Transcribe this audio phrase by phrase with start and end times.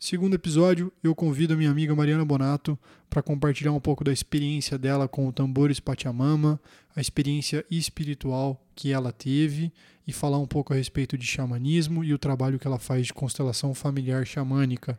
[0.00, 2.78] Segundo episódio, eu convido a minha amiga Mariana Bonato
[3.10, 6.60] para compartilhar um pouco da experiência dela com o Tambores Pachamama,
[6.94, 9.72] a experiência espiritual que ela teve
[10.06, 13.12] e falar um pouco a respeito de xamanismo e o trabalho que ela faz de
[13.12, 14.96] constelação familiar xamânica.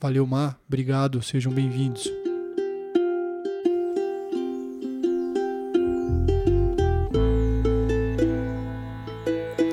[0.00, 2.10] Valeu, Mar, obrigado, sejam bem-vindos.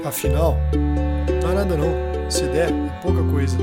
[0.05, 0.55] Afinal,
[1.41, 2.29] não é nada não.
[2.29, 3.57] Se der, é pouca coisa.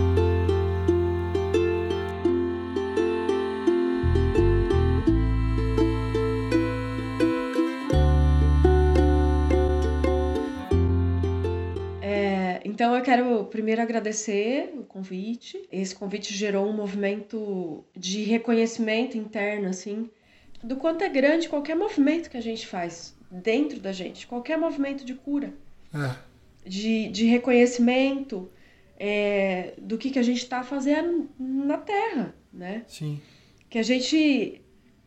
[13.17, 15.67] Quero primeiro agradecer o convite.
[15.73, 20.11] Esse convite gerou um movimento de reconhecimento interno, assim,
[20.63, 25.05] do quanto é grande qualquer movimento que a gente faz dentro da gente, qualquer movimento
[25.05, 25.53] de cura,
[25.95, 26.15] É,
[26.69, 28.51] de, de reconhecimento
[28.99, 32.85] é, do que, que a gente está fazendo na Terra, né?
[32.87, 33.21] sim.
[33.69, 34.61] Que a gente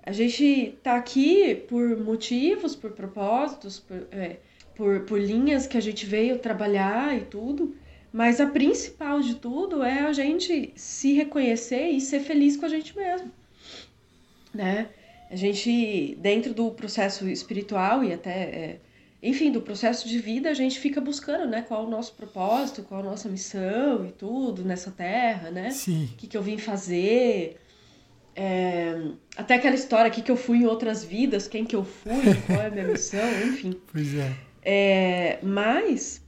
[0.03, 4.37] a gente tá aqui por motivos, por propósitos, por, é,
[4.75, 7.75] por, por linhas que a gente veio trabalhar e tudo,
[8.11, 12.69] mas a principal de tudo é a gente se reconhecer e ser feliz com a
[12.69, 13.31] gente mesmo,
[14.53, 14.89] né?
[15.29, 18.79] A gente, dentro do processo espiritual e até, é,
[19.21, 21.61] enfim, do processo de vida, a gente fica buscando, né?
[21.61, 25.69] Qual o nosso propósito, qual a nossa missão e tudo nessa terra, né?
[25.69, 26.09] Sim.
[26.13, 27.57] o que, que eu vim fazer.
[28.35, 32.35] É, até aquela história aqui que eu fui em outras vidas, quem que eu fui,
[32.47, 33.79] qual é a minha missão, enfim.
[33.91, 34.33] Pois é.
[34.63, 36.21] É, mas,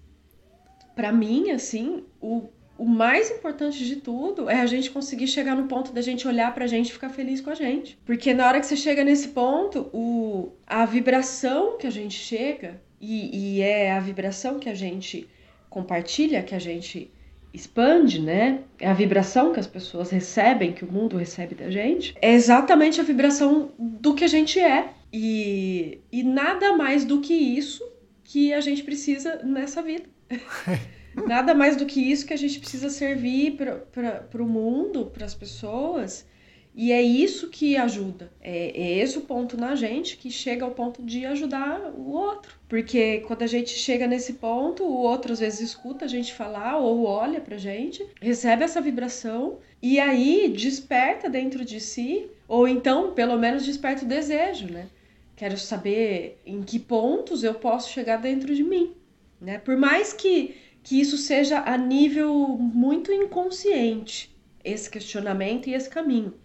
[1.02, 2.44] para mim, assim, o,
[2.78, 6.54] o mais importante de tudo é a gente conseguir chegar no ponto da gente olhar
[6.54, 7.98] pra gente e ficar feliz com a gente.
[8.06, 12.80] Porque na hora que você chega nesse ponto, o, a vibração que a gente chega,
[13.00, 15.28] e, e é a vibração que a gente
[15.72, 17.10] compartilha, que a gente
[17.52, 18.60] expande, né?
[18.80, 23.02] É a vibração que as pessoas recebem, que o mundo recebe da gente, é exatamente
[23.02, 24.94] a vibração do que a gente é.
[25.12, 27.84] E, e nada mais do que isso
[28.24, 30.04] que a gente precisa nessa vida.
[31.28, 35.34] nada mais do que isso que a gente precisa servir para o mundo, para as
[35.34, 36.26] pessoas.
[36.74, 38.32] E é isso que ajuda.
[38.42, 42.56] É, é esse o ponto na gente que chega ao ponto de ajudar o outro.
[42.70, 46.78] Porque quando a gente chega nesse ponto, o outro às vezes escuta a gente falar
[46.78, 53.12] ou olha pra gente, recebe essa vibração e aí desperta dentro de si, ou então
[53.14, 54.88] pelo menos desperta o desejo, né?
[55.36, 58.94] Quero saber em que pontos eu posso chegar dentro de mim,
[59.42, 59.58] né?
[59.58, 66.36] Por mais que, que isso seja a nível muito inconsciente, esse questionamento e esse caminho.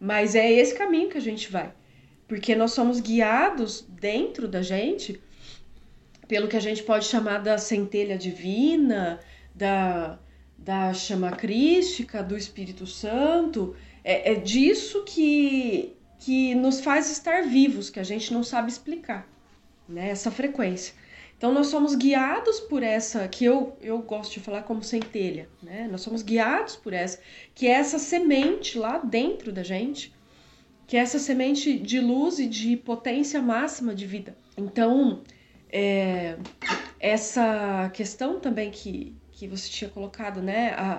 [0.00, 1.72] Mas é esse caminho que a gente vai.
[2.26, 5.20] Porque nós somos guiados dentro da gente
[6.26, 9.20] pelo que a gente pode chamar da centelha divina,
[9.54, 10.18] da,
[10.56, 13.76] da chama crística, do Espírito Santo.
[14.02, 19.28] É, é disso que, que nos faz estar vivos, que a gente não sabe explicar,
[19.86, 20.08] né?
[20.08, 20.94] Essa frequência.
[21.36, 25.88] Então nós somos guiados por essa, que eu, eu gosto de falar como centelha, né?
[25.90, 27.18] Nós somos guiados por essa,
[27.54, 30.14] que é essa semente lá dentro da gente,
[30.86, 34.36] que é essa semente de luz e de potência máxima de vida.
[34.56, 35.22] Então,
[35.70, 36.36] é,
[37.00, 40.70] essa questão também que, que você tinha colocado, né?
[40.76, 40.92] A,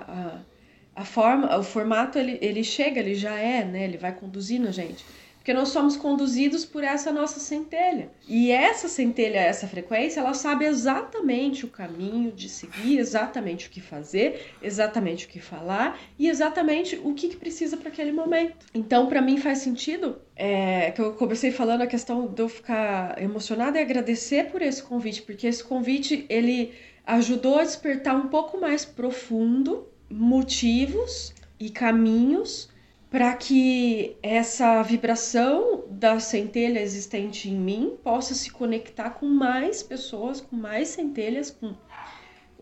[0.94, 3.84] a, a forma, o formato ele, ele chega, ele já é, né?
[3.84, 5.04] Ele vai conduzindo a gente.
[5.46, 8.10] Porque nós somos conduzidos por essa nossa centelha.
[8.26, 13.80] E essa centelha, essa frequência, ela sabe exatamente o caminho de seguir, exatamente o que
[13.80, 18.66] fazer, exatamente o que falar e exatamente o que, que precisa para aquele momento.
[18.74, 23.22] Então, para mim faz sentido, é, que eu comecei falando a questão de eu ficar
[23.22, 26.74] emocionada e agradecer por esse convite, porque esse convite ele
[27.06, 32.68] ajudou a despertar um pouco mais profundo motivos e caminhos
[33.10, 40.40] para que essa vibração da centelha existente em mim possa se conectar com mais pessoas,
[40.40, 41.74] com mais centelhas, com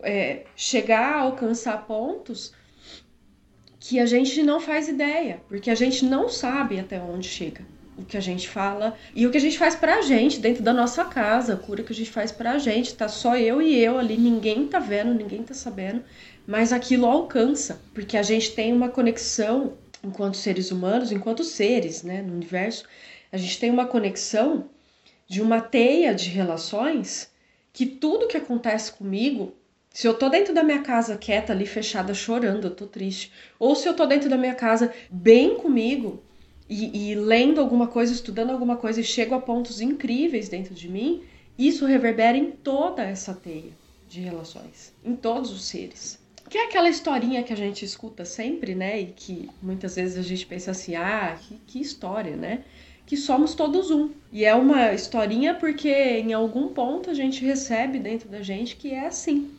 [0.03, 2.53] é, chegar a alcançar pontos
[3.79, 7.65] que a gente não faz ideia, porque a gente não sabe até onde chega
[7.97, 10.73] o que a gente fala e o que a gente faz pra gente dentro da
[10.73, 13.97] nossa casa, a cura que a gente faz pra gente, tá só eu e eu
[13.97, 16.03] ali, ninguém tá vendo, ninguém tá sabendo,
[16.45, 19.73] mas aquilo alcança, porque a gente tem uma conexão
[20.05, 22.85] enquanto seres humanos, enquanto seres, né, no universo,
[23.31, 24.69] a gente tem uma conexão
[25.27, 27.31] de uma teia de relações
[27.73, 29.53] que tudo que acontece comigo,
[29.89, 33.75] se eu tô dentro da minha casa quieta ali fechada chorando, eu tô triste, ou
[33.75, 36.23] se eu tô dentro da minha casa bem comigo
[36.69, 40.89] e, e lendo alguma coisa, estudando alguma coisa e chego a pontos incríveis dentro de
[40.89, 41.23] mim,
[41.57, 43.71] isso reverbera em toda essa teia
[44.07, 46.24] de relações, em todos os seres.
[46.49, 49.01] Que é aquela historinha que a gente escuta sempre, né?
[49.01, 52.63] E que muitas vezes a gente pensa assim, ah, que, que história, né?
[53.05, 54.11] Que somos todos um.
[54.31, 58.91] E é uma historinha porque em algum ponto a gente recebe dentro da gente que
[58.91, 59.51] é assim.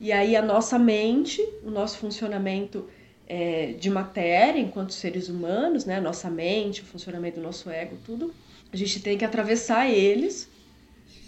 [0.00, 2.88] E aí a nossa mente, o nosso funcionamento
[3.26, 6.00] é, de matéria enquanto seres humanos, né?
[6.00, 8.34] Nossa mente, o funcionamento do nosso ego, tudo.
[8.72, 10.48] A gente tem que atravessar eles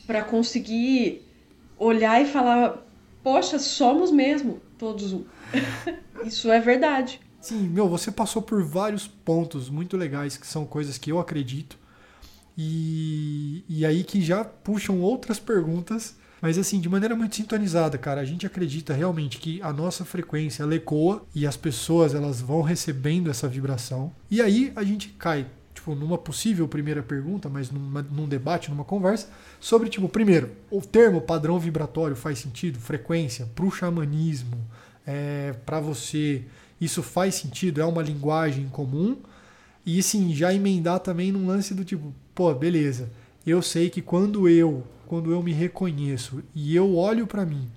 [0.07, 1.23] para conseguir
[1.79, 2.83] olhar e falar,
[3.23, 5.25] poxa, somos mesmo todos um.
[6.25, 7.21] Isso é verdade.
[7.41, 11.79] Sim, meu, você passou por vários pontos muito legais que são coisas que eu acredito.
[12.59, 18.21] E, e aí que já puxam outras perguntas mas assim, de maneira muito sintonizada, cara,
[18.21, 22.63] a gente acredita realmente que a nossa frequência ela ecoa e as pessoas elas vão
[22.63, 24.13] recebendo essa vibração.
[24.31, 25.47] E aí a gente cai,
[25.87, 29.29] tipo, numa possível primeira pergunta, mas numa, num debate, numa conversa,
[29.61, 32.79] sobre, tipo, primeiro, o termo padrão vibratório faz sentido?
[32.81, 34.59] Frequência, para o xamanismo,
[35.07, 36.43] é, para você,
[36.81, 37.81] isso faz sentido?
[37.81, 39.17] É uma linguagem comum?
[39.85, 43.09] E sim, já emendar também num lance do tipo, pô, beleza,
[43.47, 47.69] eu sei que quando eu quando eu me reconheço e eu olho para mim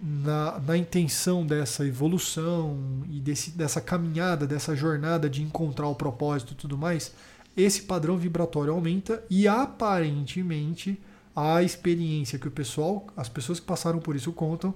[0.00, 2.78] na, na intenção dessa evolução
[3.10, 7.12] e desse, dessa caminhada, dessa jornada de encontrar o propósito e tudo mais,
[7.56, 11.00] esse padrão vibratório aumenta e aparentemente
[11.34, 14.74] a experiência que o pessoal, as pessoas que passaram por isso contam,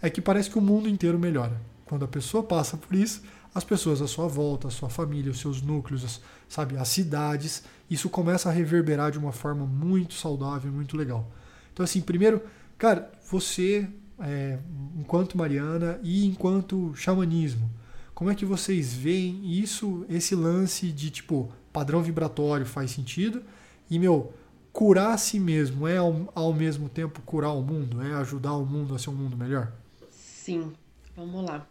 [0.00, 1.60] é que parece que o mundo inteiro melhora.
[1.84, 3.22] Quando a pessoa passa por isso,
[3.54, 8.08] as pessoas à sua volta, a sua família, os seus núcleos, sabe, as cidades, isso
[8.08, 11.30] começa a reverberar de uma forma muito saudável, muito legal.
[11.72, 12.42] Então, assim, primeiro,
[12.78, 13.88] cara, você,
[14.18, 14.58] é,
[14.98, 17.70] enquanto Mariana e enquanto xamanismo,
[18.14, 23.42] como é que vocês veem isso, esse lance de tipo padrão vibratório faz sentido?
[23.90, 24.32] E, meu,
[24.72, 28.02] curar a si mesmo é ao, ao mesmo tempo curar o mundo?
[28.02, 29.72] É ajudar o mundo a ser um mundo melhor?
[30.10, 30.72] Sim,
[31.16, 31.66] vamos lá.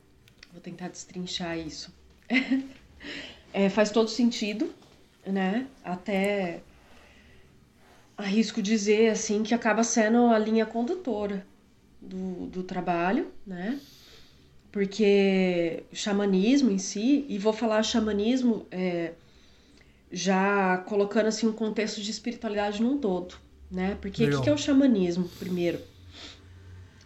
[0.52, 1.94] Vou tentar destrinchar isso.
[3.54, 4.72] é, faz todo sentido,
[5.26, 5.68] né?
[5.84, 6.62] Até
[8.18, 11.46] arrisco dizer assim que acaba sendo a linha condutora
[12.00, 13.80] do, do trabalho, né?
[14.72, 19.14] Porque xamanismo em si, e vou falar xamanismo é,
[20.12, 23.36] já colocando assim um contexto de espiritualidade num todo,
[23.70, 23.98] né?
[24.02, 25.80] Porque o que, que, é o xamanismo, primeiro?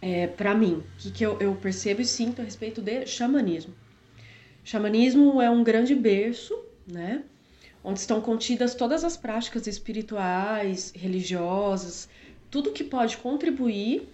[0.02, 3.74] É, para mim, o que, que eu, eu percebo e sinto a respeito de xamanismo?
[4.64, 7.22] Xamanismo é um grande berço, né?
[7.86, 12.08] onde estão contidas todas as práticas espirituais, religiosas,
[12.50, 14.08] tudo que pode contribuir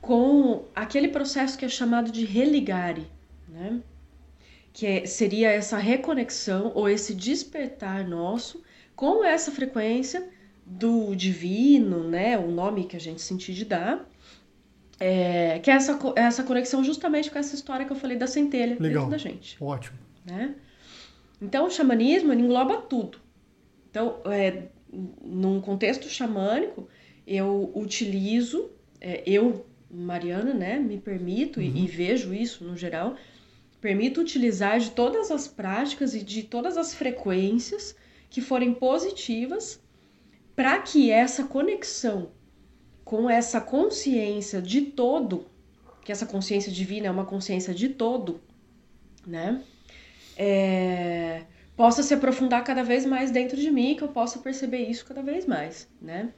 [0.00, 3.06] com aquele processo que é chamado de religare,
[3.46, 3.78] né?
[4.74, 8.62] Que é, seria essa reconexão ou esse despertar nosso
[8.96, 10.28] com essa frequência
[10.66, 12.36] do divino, né?
[12.36, 14.04] o nome que a gente sentir de dar,
[14.98, 18.76] é, que é essa, essa conexão justamente com essa história que eu falei da centelha
[18.80, 19.04] Legal.
[19.04, 19.56] dentro da gente.
[19.62, 19.96] Ótimo.
[20.26, 20.56] Né?
[21.40, 23.18] Então, o xamanismo engloba tudo.
[23.90, 24.64] Então, é,
[25.22, 26.88] num contexto xamânico,
[27.24, 31.66] eu utilizo, é, eu, Mariana, né, me permito uhum.
[31.66, 33.16] e, e vejo isso no geral,
[33.84, 37.94] permito utilizar de todas as práticas e de todas as frequências
[38.30, 39.78] que forem positivas
[40.56, 42.30] para que essa conexão
[43.04, 45.44] com essa consciência de todo,
[46.02, 48.40] que essa consciência divina é uma consciência de todo,
[49.26, 49.62] né?
[50.34, 51.42] é,
[51.76, 55.20] possa se aprofundar cada vez mais dentro de mim, que eu possa perceber isso cada
[55.20, 56.30] vez mais, né?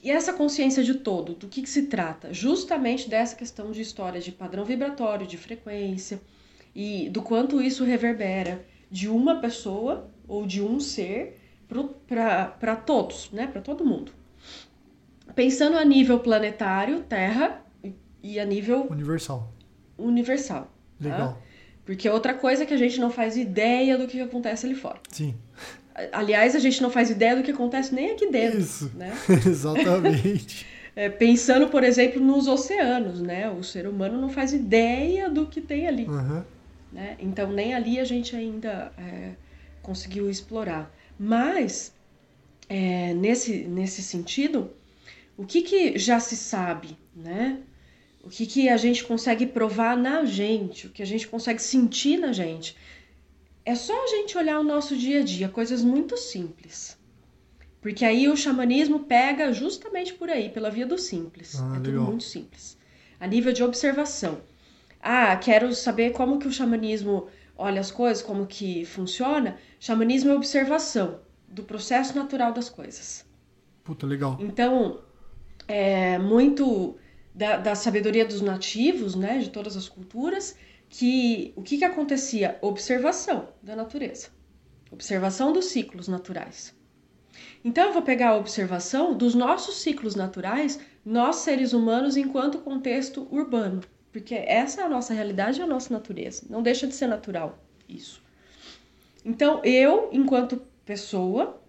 [0.00, 2.32] E essa consciência de todo, do que, que se trata?
[2.32, 6.20] Justamente dessa questão de história de padrão vibratório, de frequência,
[6.74, 11.38] e do quanto isso reverbera de uma pessoa ou de um ser
[12.06, 13.46] para todos, né?
[13.46, 14.12] Para todo mundo.
[15.34, 17.64] Pensando a nível planetário, Terra,
[18.22, 19.52] e a nível universal.
[19.96, 20.62] Universal.
[20.62, 20.68] Tá?
[21.08, 21.28] Legal.
[21.34, 21.36] Tá?
[21.84, 25.00] Porque é outra coisa que a gente não faz ideia do que acontece ali fora.
[25.10, 25.34] Sim.
[26.12, 28.60] Aliás, a gente não faz ideia do que acontece nem aqui dentro.
[28.60, 28.90] Isso.
[28.94, 29.12] Né?
[29.46, 30.66] Exatamente.
[30.94, 33.50] é, pensando, por exemplo, nos oceanos, né?
[33.50, 36.04] O ser humano não faz ideia do que tem ali.
[36.04, 36.42] Uhum.
[36.92, 37.16] Né?
[37.18, 39.32] Então, nem ali a gente ainda é,
[39.82, 40.94] conseguiu explorar.
[41.18, 41.94] Mas,
[42.68, 44.70] é, nesse, nesse sentido,
[45.36, 47.62] o que, que já se sabe, né?
[48.22, 52.18] o que, que a gente consegue provar na gente, o que a gente consegue sentir
[52.18, 52.76] na gente.
[53.64, 56.98] É só a gente olhar o nosso dia a dia, coisas muito simples.
[57.80, 61.58] Porque aí o xamanismo pega justamente por aí, pela via do simples.
[61.58, 61.82] Ah, é legal.
[61.82, 62.76] tudo muito simples.
[63.18, 64.40] A nível de observação.
[65.00, 69.56] Ah, quero saber como que o xamanismo olha as coisas, como que funciona.
[69.78, 73.26] Xamanismo é observação do processo natural das coisas.
[73.82, 74.36] Puta, legal.
[74.40, 75.00] Então,
[75.66, 76.96] é muito
[77.34, 80.56] da, da sabedoria dos nativos, né, de todas as culturas,
[80.88, 82.58] que o que, que acontecia?
[82.60, 84.28] Observação da natureza,
[84.90, 86.74] observação dos ciclos naturais.
[87.64, 93.28] Então eu vou pegar a observação dos nossos ciclos naturais, nós seres humanos, enquanto contexto
[93.30, 93.80] urbano,
[94.12, 96.44] porque essa é a nossa realidade e a nossa natureza.
[96.48, 98.22] Não deixa de ser natural isso.
[99.24, 101.60] Então eu, enquanto pessoa,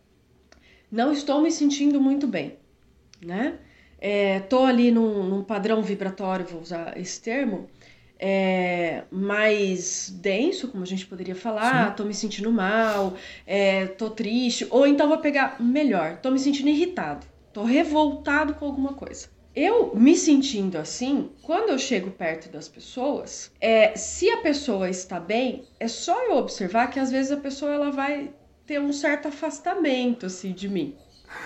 [0.91, 2.57] não estou me sentindo muito bem,
[3.24, 3.60] né?
[4.00, 7.69] É, tô ali num, num padrão vibratório, vou usar esse termo,
[8.19, 11.95] é, mais denso, como a gente poderia falar, Sim.
[11.95, 16.69] tô me sentindo mal, é, tô triste, ou então vou pegar melhor, tô me sentindo
[16.69, 19.27] irritado, tô revoltado com alguma coisa.
[19.55, 25.20] Eu me sentindo assim, quando eu chego perto das pessoas, é, se a pessoa está
[25.20, 28.34] bem, é só eu observar que às vezes a pessoa ela vai
[28.65, 30.96] ter um certo afastamento assim de mim,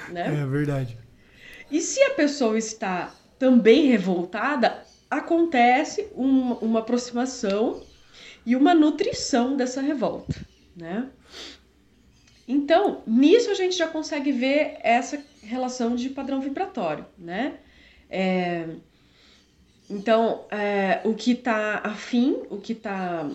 [0.10, 0.42] né?
[0.42, 0.98] É verdade.
[1.72, 7.82] E se a pessoa está também revoltada, acontece um, uma aproximação
[8.46, 10.36] e uma nutrição dessa revolta,
[10.76, 11.10] né?
[12.48, 17.58] Então, nisso a gente já consegue ver essa relação de padrão vibratório, né?
[18.10, 18.68] É,
[19.90, 23.30] então, é, o que está afim, o que está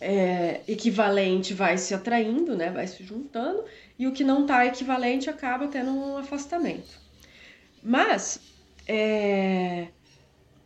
[0.00, 2.70] é, equivalente vai se atraindo, né?
[2.70, 3.64] Vai se juntando,
[3.98, 6.98] e o que não está equivalente acaba tendo um afastamento.
[7.82, 8.40] Mas,
[8.88, 9.88] é,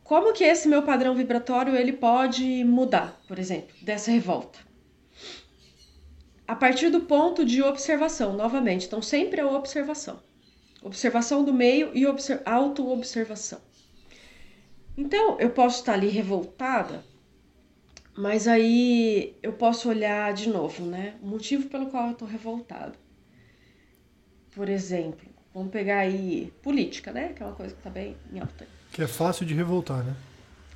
[0.05, 4.61] como que esse meu padrão vibratório ele pode mudar, por exemplo, dessa revolta?
[6.47, 8.87] A partir do ponto de observação, novamente.
[8.87, 10.23] Então, sempre a observação.
[10.85, 12.05] Observação do meio e
[12.45, 13.59] auto-observação.
[14.95, 17.03] Então, eu posso estar ali revoltada,
[18.15, 21.15] mas aí eu posso olhar de novo, né?
[21.23, 22.93] O motivo pelo qual eu estou revoltada.
[24.55, 27.33] Por exemplo, vamos pegar aí política, né?
[27.33, 28.69] Que é uma coisa que está bem em alta.
[28.93, 30.15] Que é fácil de revoltar, né?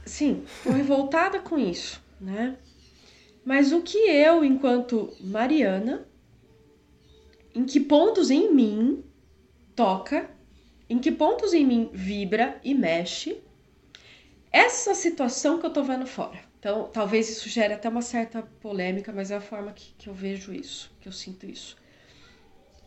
[0.07, 2.57] Sim, tô revoltada com isso, né?
[3.45, 6.09] Mas o que eu, enquanto Mariana,
[7.55, 9.05] em que pontos em mim
[9.79, 10.29] toca,
[10.91, 13.41] em que pontos em mim vibra e mexe
[14.51, 16.41] essa situação que eu tô vendo fora.
[16.59, 20.15] Então, talvez isso gere até uma certa polêmica, mas é a forma que, que eu
[20.15, 21.77] vejo isso, que eu sinto isso.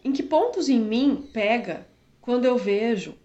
[0.04, 1.88] Em que pontos em mim pega
[2.20, 3.18] quando eu vejo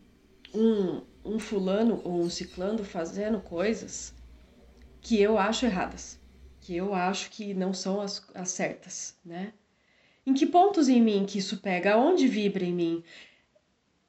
[0.55, 4.15] um, um fulano ou um ciclano fazendo coisas
[5.01, 6.21] que eu acho erradas,
[6.61, 9.53] que eu acho que não são as, as certas, né?
[10.27, 11.97] Em que pontos em mim que isso pega?
[11.97, 13.05] Onde vibra em mim?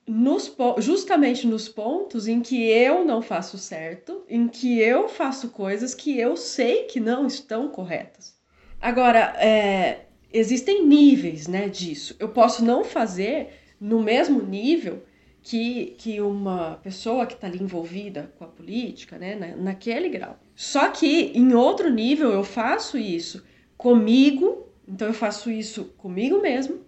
[0.07, 5.93] Nos, justamente nos pontos em que eu não faço certo, em que eu faço coisas
[5.93, 8.37] que eu sei que não estão corretas.
[8.79, 12.15] Agora, é, existem níveis né, disso.
[12.19, 13.49] Eu posso não fazer
[13.79, 15.03] no mesmo nível
[15.41, 20.37] que, que uma pessoa que está ali envolvida com a política, né, na, naquele grau.
[20.53, 23.45] Só que em outro nível eu faço isso
[23.77, 26.85] comigo, então eu faço isso comigo mesmo,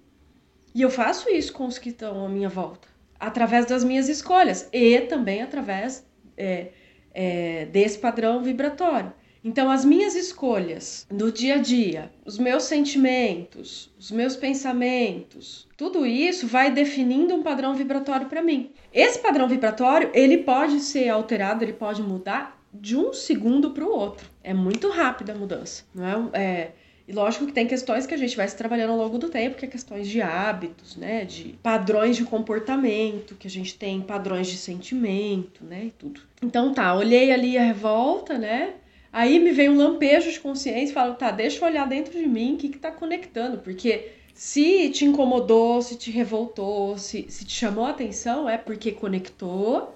[0.76, 2.89] e eu faço isso com os que estão à minha volta,
[3.20, 6.08] através das minhas escolhas e também através
[6.38, 6.68] é,
[7.14, 9.14] é, desse padrão vibratório.
[9.44, 16.06] Então, as minhas escolhas no dia a dia, os meus sentimentos, os meus pensamentos, tudo
[16.06, 18.72] isso vai definindo um padrão vibratório para mim.
[18.94, 23.92] Esse padrão vibratório, ele pode ser alterado, ele pode mudar de um segundo para o
[23.92, 24.30] outro.
[24.44, 26.40] É muito rápida a mudança, não é?
[26.42, 26.72] é
[27.10, 29.58] e lógico que tem questões que a gente vai se trabalhando ao longo do tempo,
[29.58, 31.26] que é questões de hábitos, né?
[31.26, 35.86] De padrões de comportamento, que a gente tem padrões de sentimento, né?
[35.88, 36.22] E tudo.
[36.40, 38.76] Então tá, olhei ali a revolta, né?
[39.12, 42.28] Aí me vem um lampejo de consciência e falo, tá, deixa eu olhar dentro de
[42.28, 47.44] mim o que, que tá conectando, porque se te incomodou, se te revoltou, se, se
[47.44, 49.96] te chamou a atenção, é porque conectou,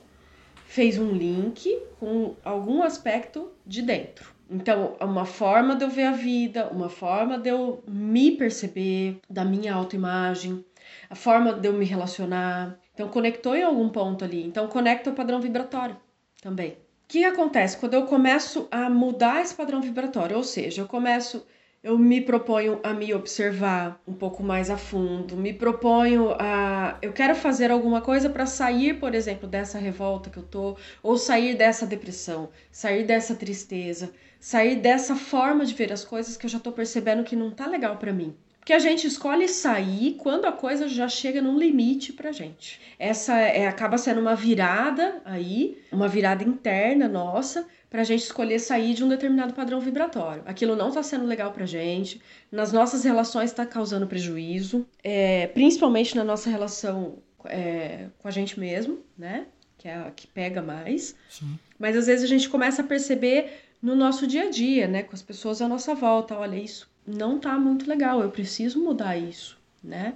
[0.74, 4.34] fez um link com algum aspecto de dentro.
[4.50, 9.20] Então, é uma forma de eu ver a vida, uma forma de eu me perceber,
[9.30, 10.66] da minha autoimagem,
[11.12, 12.80] a forma de eu me relacionar.
[12.92, 14.44] Então, conectou em algum ponto ali.
[14.44, 15.96] Então, conecta o padrão vibratório
[16.42, 16.76] também
[17.08, 20.36] que acontece quando eu começo a mudar esse padrão vibratório?
[20.36, 21.46] Ou seja, eu começo,
[21.84, 26.98] eu me proponho a me observar um pouco mais a fundo, me proponho a.
[27.02, 31.18] Eu quero fazer alguma coisa para sair, por exemplo, dessa revolta que eu tô, ou
[31.18, 36.50] sair dessa depressão, sair dessa tristeza, sair dessa forma de ver as coisas que eu
[36.50, 38.36] já tô percebendo que não tá legal para mim.
[38.64, 42.80] Porque a gente escolhe sair quando a coisa já chega num limite pra gente.
[42.98, 48.94] Essa é, acaba sendo uma virada aí, uma virada interna nossa, pra gente escolher sair
[48.94, 50.44] de um determinado padrão vibratório.
[50.46, 56.16] Aquilo não tá sendo legal pra gente, nas nossas relações tá causando prejuízo, é, principalmente
[56.16, 59.46] na nossa relação é, com a gente mesmo, né?
[59.78, 61.18] Que é a que pega mais.
[61.30, 61.60] Sim.
[61.78, 65.14] Mas às vezes a gente começa a perceber no nosso dia a dia, né, com
[65.14, 66.38] as pessoas à nossa volta.
[66.38, 70.16] Olha, isso não tá muito legal, eu preciso mudar isso, né?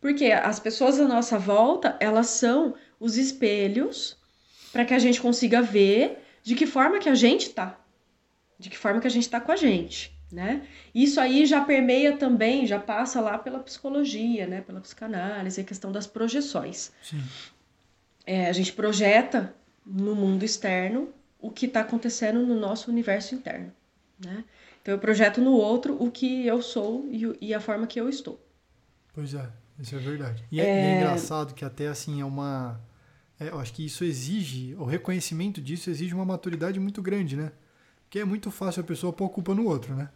[0.00, 4.16] Porque as pessoas à nossa volta, elas são os espelhos
[4.72, 7.78] para que a gente consiga ver de que forma que a gente tá,
[8.58, 10.66] de que forma que a gente tá com a gente, né?
[10.94, 15.90] Isso aí já permeia também, já passa lá pela psicologia, né, pela psicanálise, a questão
[15.90, 16.92] das projeções.
[17.02, 17.22] Sim.
[18.26, 23.72] É, a gente projeta no mundo externo o que está acontecendo no nosso universo interno,
[24.18, 24.44] né?
[24.88, 28.08] Então eu projeto no outro o que eu sou e, e a forma que eu
[28.08, 28.42] estou.
[29.12, 29.46] Pois é,
[29.78, 30.42] isso é verdade.
[30.50, 30.66] E é, é...
[30.66, 32.80] E é engraçado que até assim é uma.
[33.38, 37.52] É, eu acho que isso exige, o reconhecimento disso exige uma maturidade muito grande, né?
[38.04, 40.08] Porque é muito fácil a pessoa pôr a culpa no outro, né?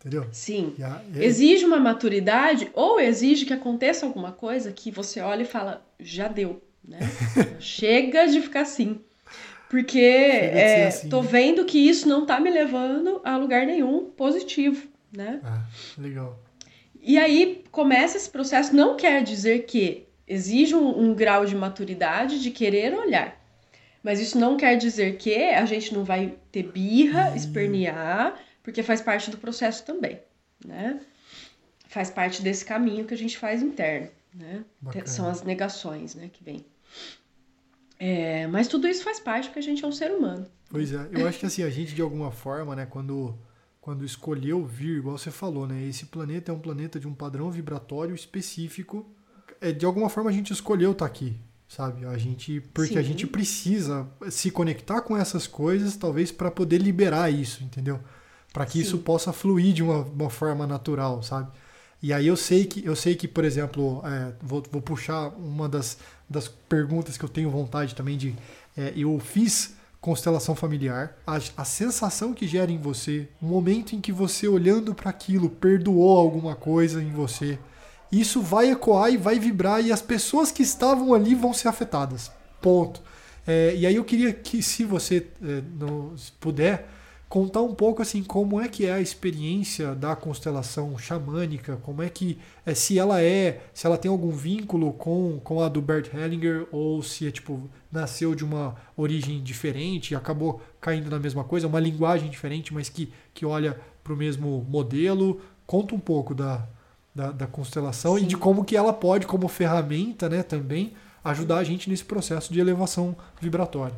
[0.00, 0.26] Entendeu?
[0.32, 0.74] Sim.
[0.82, 1.00] A.
[1.14, 6.26] Exige uma maturidade ou exige que aconteça alguma coisa que você olha e fala, já
[6.26, 6.98] deu, né?
[7.60, 9.00] Chega de ficar assim.
[9.74, 11.28] Porque é, assim, tô né?
[11.28, 15.40] vendo que isso não tá me levando a lugar nenhum positivo, né?
[15.42, 15.64] Ah,
[15.98, 16.38] legal.
[17.02, 22.40] E aí começa esse processo, não quer dizer que exige um, um grau de maturidade
[22.40, 23.36] de querer olhar.
[24.00, 29.00] Mas isso não quer dizer que a gente não vai ter birra, espernear, porque faz
[29.00, 30.20] parte do processo também,
[30.64, 31.00] né?
[31.88, 34.64] Faz parte desse caminho que a gente faz interno, né?
[34.80, 35.04] Bacana.
[35.08, 36.64] São as negações, né, que vem.
[37.98, 40.46] É, mas tudo isso faz parte porque a gente é um ser humano.
[40.70, 43.34] Pois é, eu acho que assim, a gente de alguma forma, né, quando,
[43.80, 47.50] quando escolheu vir, igual você falou, né, esse planeta é um planeta de um padrão
[47.50, 49.06] vibratório específico.
[49.60, 51.36] É, de alguma forma a gente escolheu estar tá aqui,
[51.68, 52.04] sabe?
[52.04, 52.98] A gente, porque Sim.
[52.98, 58.00] a gente precisa se conectar com essas coisas, talvez para poder liberar isso, entendeu?
[58.52, 58.80] Para que Sim.
[58.80, 61.50] isso possa fluir de uma, uma forma natural, sabe?
[62.04, 65.66] E aí eu sei que, eu sei que por exemplo, é, vou, vou puxar uma
[65.66, 65.96] das,
[66.28, 68.34] das perguntas que eu tenho vontade também de.
[68.76, 74.02] É, eu fiz constelação familiar, a, a sensação que gera em você, o momento em
[74.02, 77.58] que você olhando para aquilo perdoou alguma coisa em você,
[78.12, 82.30] isso vai ecoar e vai vibrar e as pessoas que estavam ali vão ser afetadas.
[82.60, 83.00] Ponto.
[83.46, 86.86] É, e aí eu queria que, se você é, não, se puder,
[87.34, 92.08] contar um pouco assim como é que é a experiência da constelação xamânica, como é
[92.08, 96.14] que é, se ela é, se ela tem algum vínculo com, com a do Bert
[96.14, 101.42] Hellinger ou se é tipo nasceu de uma origem diferente e acabou caindo na mesma
[101.42, 105.40] coisa, uma linguagem diferente, mas que, que olha para o mesmo modelo.
[105.66, 106.64] Conta um pouco da,
[107.12, 108.22] da, da constelação Sim.
[108.22, 110.92] e de como que ela pode, como ferramenta, né, também
[111.24, 113.96] ajudar a gente nesse processo de elevação vibratória.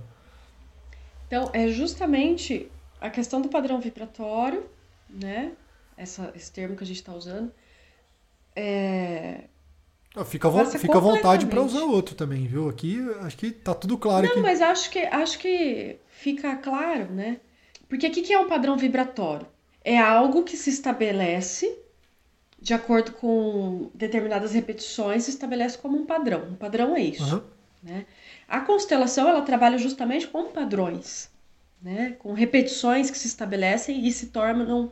[1.26, 4.68] Então, é justamente a questão do padrão vibratório,
[5.08, 5.52] né?
[5.96, 7.52] Essa, esse termo que a gente está usando.
[8.54, 9.44] É...
[10.24, 12.70] Fica, vo fica à vontade para usar outro também, viu?
[12.70, 14.24] Aqui acho que tá tudo claro.
[14.24, 14.40] Não, aqui.
[14.40, 17.38] mas acho que, acho que fica claro, né?
[17.86, 19.46] Porque o que, que é um padrão vibratório?
[19.84, 21.78] É algo que se estabelece
[22.58, 26.48] de acordo com determinadas repetições, se estabelece como um padrão.
[26.50, 27.36] Um padrão é isso.
[27.36, 27.42] Uhum.
[27.82, 28.06] Né?
[28.48, 31.30] A constelação ela trabalha justamente com padrões
[31.82, 32.16] né?
[32.18, 34.90] com repetições que se estabelecem e se tornam,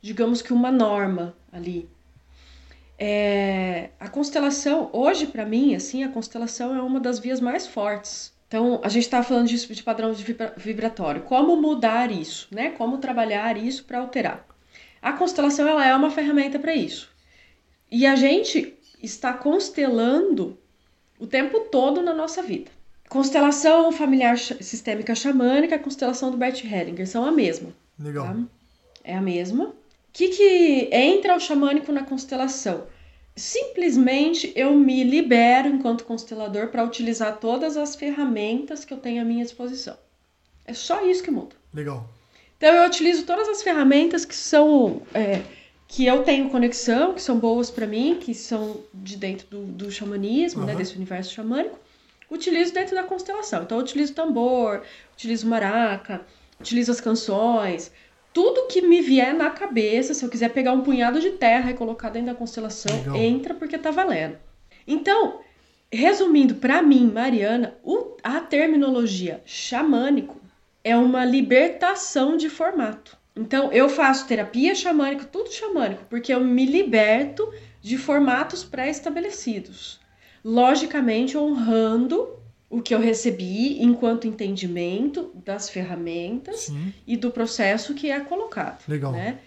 [0.00, 1.88] digamos que, uma norma ali.
[2.98, 8.34] É, a constelação, hoje para mim, assim, a constelação é uma das vias mais fortes.
[8.48, 10.24] Então, a gente está falando disso de padrão de
[10.56, 11.22] vibratório.
[11.22, 12.70] Como mudar isso, né?
[12.70, 14.46] Como trabalhar isso para alterar.
[15.02, 17.10] A constelação ela é uma ferramenta para isso.
[17.90, 20.58] E a gente está constelando
[21.18, 22.70] o tempo todo na nossa vida.
[23.08, 27.70] Constelação familiar sistêmica xamânica, a constelação do Bert Hellinger são a mesma.
[27.98, 28.26] Legal.
[28.26, 28.36] Tá?
[29.04, 29.66] É a mesma.
[29.66, 29.74] O
[30.12, 32.84] que, que entra o xamânico na constelação?
[33.34, 39.24] Simplesmente eu me libero enquanto constelador para utilizar todas as ferramentas que eu tenho à
[39.24, 39.96] minha disposição.
[40.64, 41.54] É só isso que muda.
[41.72, 42.08] Legal.
[42.56, 45.42] Então eu utilizo todas as ferramentas que são é,
[45.86, 49.90] que eu tenho conexão, que são boas para mim, que são de dentro do, do
[49.90, 50.66] xamanismo, uhum.
[50.66, 51.78] né, desse universo xamânico
[52.30, 53.62] utilizo dentro da constelação.
[53.62, 56.22] Então, eu utilizo tambor, utilizo maraca,
[56.60, 57.92] utilizo as canções,
[58.32, 61.74] tudo que me vier na cabeça, se eu quiser pegar um punhado de terra e
[61.74, 63.16] colocar dentro da constelação, Legal.
[63.16, 64.36] entra porque tá valendo.
[64.86, 65.40] Então,
[65.90, 70.40] resumindo, para mim, Mariana, o, a terminologia xamânico
[70.84, 73.16] é uma libertação de formato.
[73.34, 80.00] Então, eu faço terapia xamânica, tudo xamânico, porque eu me liberto de formatos pré-estabelecidos
[80.46, 82.36] logicamente honrando
[82.70, 86.92] o que eu recebi enquanto entendimento das ferramentas Sim.
[87.06, 88.82] e do processo que é colocado.
[88.86, 89.12] Legal.
[89.12, 89.38] Né?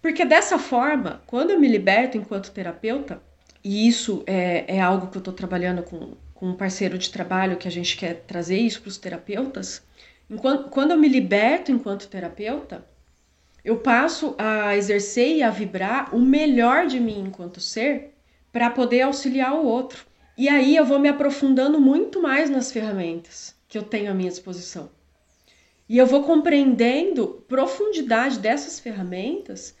[0.00, 3.20] Porque dessa forma, quando eu me liberto enquanto terapeuta,
[3.62, 7.56] e isso é, é algo que eu estou trabalhando com, com um parceiro de trabalho
[7.56, 9.82] que a gente quer trazer isso para os terapeutas,
[10.30, 12.84] Enquanto, quando eu me liberto enquanto terapeuta,
[13.64, 18.14] eu passo a exercer e a vibrar o melhor de mim enquanto ser
[18.52, 20.06] para poder auxiliar o outro.
[20.38, 24.30] E aí eu vou me aprofundando muito mais nas ferramentas que eu tenho à minha
[24.30, 24.88] disposição.
[25.88, 29.74] E eu vou compreendendo profundidade dessas ferramentas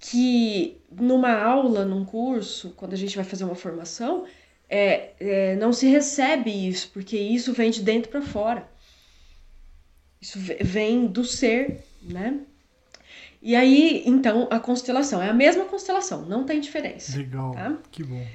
[0.00, 4.24] que numa aula, num curso, quando a gente vai fazer uma formação,
[4.68, 8.68] é, é não se recebe isso, porque isso vem de dentro para fora.
[10.20, 12.40] Isso vem do ser, né?
[13.40, 17.16] E aí, então, a constelação é a mesma constelação, não tem diferença.
[17.16, 17.78] Legal, tá?
[17.92, 18.26] que bom.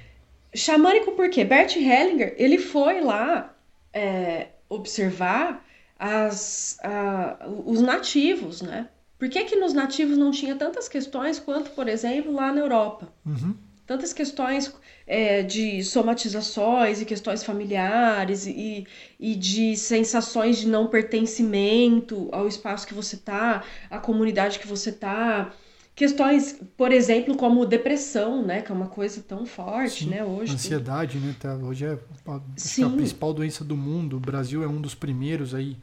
[0.55, 1.43] Xamânico por quê?
[1.43, 3.55] Bert Hellinger, ele foi lá
[3.93, 5.65] é, observar
[5.97, 8.89] as, a, os nativos, né?
[9.17, 13.07] Por que, que nos nativos não tinha tantas questões quanto, por exemplo, lá na Europa?
[13.25, 14.73] Uhum tantas questões
[15.05, 18.85] é, de somatizações e questões familiares e,
[19.19, 24.91] e de sensações de não pertencimento ao espaço que você tá, à comunidade que você
[24.91, 25.53] tá.
[25.95, 28.61] Questões, por exemplo, como depressão, né?
[28.61, 30.25] Que é uma coisa tão forte, Sim, né?
[30.25, 30.53] Hoje.
[30.53, 31.33] Ansiedade, né?
[31.39, 34.17] Tá, hoje é a, é a principal doença do mundo.
[34.17, 35.77] O Brasil é um dos primeiros aí.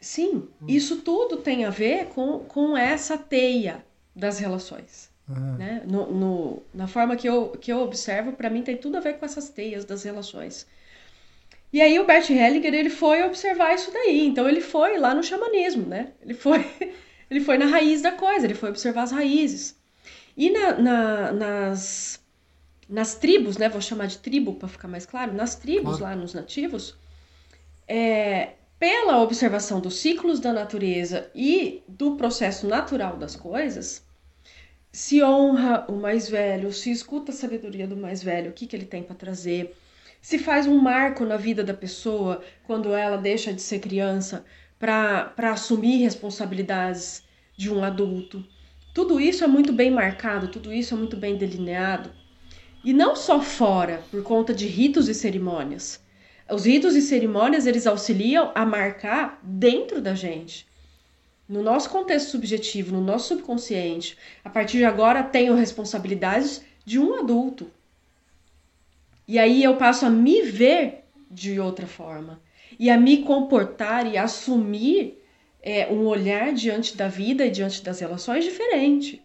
[0.00, 0.66] Sim, hum.
[0.68, 5.10] isso tudo tem a ver com, com essa teia das relações.
[5.28, 5.56] Uhum.
[5.56, 5.82] Né?
[5.86, 9.18] No, no, na forma que eu, que eu observo, para mim tem tudo a ver
[9.18, 10.66] com essas teias das relações.
[11.72, 14.26] E aí o Bert Hellinger, ele foi observar isso daí.
[14.26, 16.12] Então ele foi lá no xamanismo, né?
[16.22, 16.64] Ele foi,
[17.30, 19.78] ele foi na raiz da coisa, ele foi observar as raízes.
[20.36, 22.20] E na, na, nas,
[22.88, 23.68] nas tribos, né?
[23.68, 25.32] Vou chamar de tribo para ficar mais claro.
[25.32, 26.16] Nas tribos, claro.
[26.16, 26.96] lá nos nativos,
[27.86, 34.04] é, pela observação dos ciclos da natureza e do processo natural das coisas,
[34.92, 38.74] se honra o mais velho, se escuta a sabedoria do mais velho, o que, que
[38.74, 39.76] ele tem para trazer,
[40.20, 44.44] se faz um marco na vida da pessoa quando ela deixa de ser criança
[44.80, 47.22] para assumir responsabilidades
[47.54, 48.42] de um adulto.
[48.94, 52.10] Tudo isso é muito bem marcado, tudo isso é muito bem delineado.
[52.82, 56.02] E não só fora, por conta de ritos e cerimônias.
[56.50, 60.66] Os ritos e cerimônias, eles auxiliam a marcar dentro da gente
[61.46, 67.18] no nosso contexto subjetivo, no nosso subconsciente, a partir de agora tenho responsabilidades de um
[67.18, 67.68] adulto.
[69.26, 72.40] E aí eu passo a me ver de outra forma
[72.80, 75.22] e a me comportar e assumir
[75.62, 79.22] é, um olhar diante da vida e diante das relações diferente.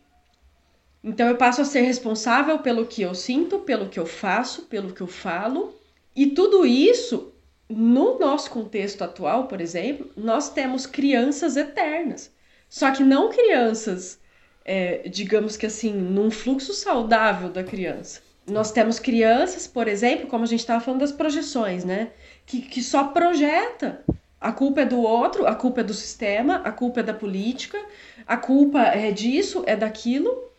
[1.01, 4.93] Então eu passo a ser responsável pelo que eu sinto, pelo que eu faço, pelo
[4.93, 5.73] que eu falo,
[6.13, 7.31] e tudo isso
[7.69, 12.33] no nosso contexto atual, por exemplo, nós temos crianças eternas.
[12.67, 14.19] Só que não crianças,
[14.65, 18.21] é, digamos que assim, num fluxo saudável da criança.
[18.45, 22.11] Nós temos crianças, por exemplo, como a gente estava falando das projeções, né?
[22.45, 24.03] Que, que só projeta.
[24.39, 27.83] A culpa é do outro, a culpa é do sistema, a culpa é da política,
[28.27, 30.51] a culpa é disso, é daquilo.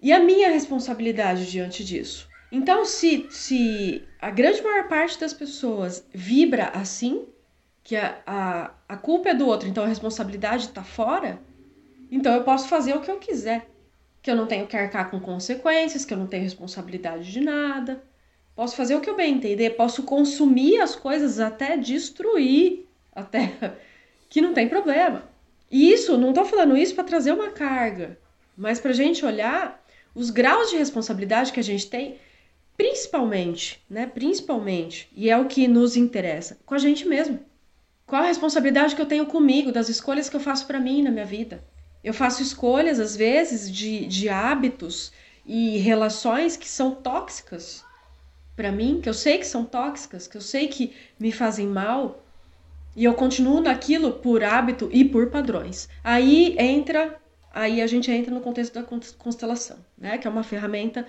[0.00, 2.28] E a minha responsabilidade diante disso?
[2.50, 7.26] Então, se, se a grande maior parte das pessoas vibra assim,
[7.82, 11.38] que a, a, a culpa é do outro, então a responsabilidade está fora,
[12.10, 13.66] então eu posso fazer o que eu quiser.
[14.22, 18.02] Que eu não tenho que arcar com consequências, que eu não tenho responsabilidade de nada.
[18.54, 23.76] Posso fazer o que eu bem entender, posso consumir as coisas até destruir a terra,
[24.30, 25.28] que não tem problema.
[25.70, 28.18] E isso, não estou falando isso para trazer uma carga,
[28.56, 29.82] mas para a gente olhar
[30.14, 32.16] os graus de responsabilidade que a gente tem
[32.76, 34.06] principalmente, né?
[34.06, 37.40] Principalmente, e é o que nos interessa, com a gente mesmo.
[38.06, 41.10] Qual a responsabilidade que eu tenho comigo, das escolhas que eu faço para mim na
[41.10, 41.64] minha vida?
[42.02, 45.12] Eu faço escolhas, às vezes, de, de hábitos
[45.46, 47.83] e relações que são tóxicas
[48.56, 52.24] para mim, que eu sei que são tóxicas, que eu sei que me fazem mal,
[52.96, 55.88] e eu continuo naquilo por hábito e por padrões.
[56.02, 57.16] Aí entra,
[57.52, 58.84] aí a gente entra no contexto da
[59.18, 60.16] constelação, né?
[60.18, 61.04] Que é uma ferramenta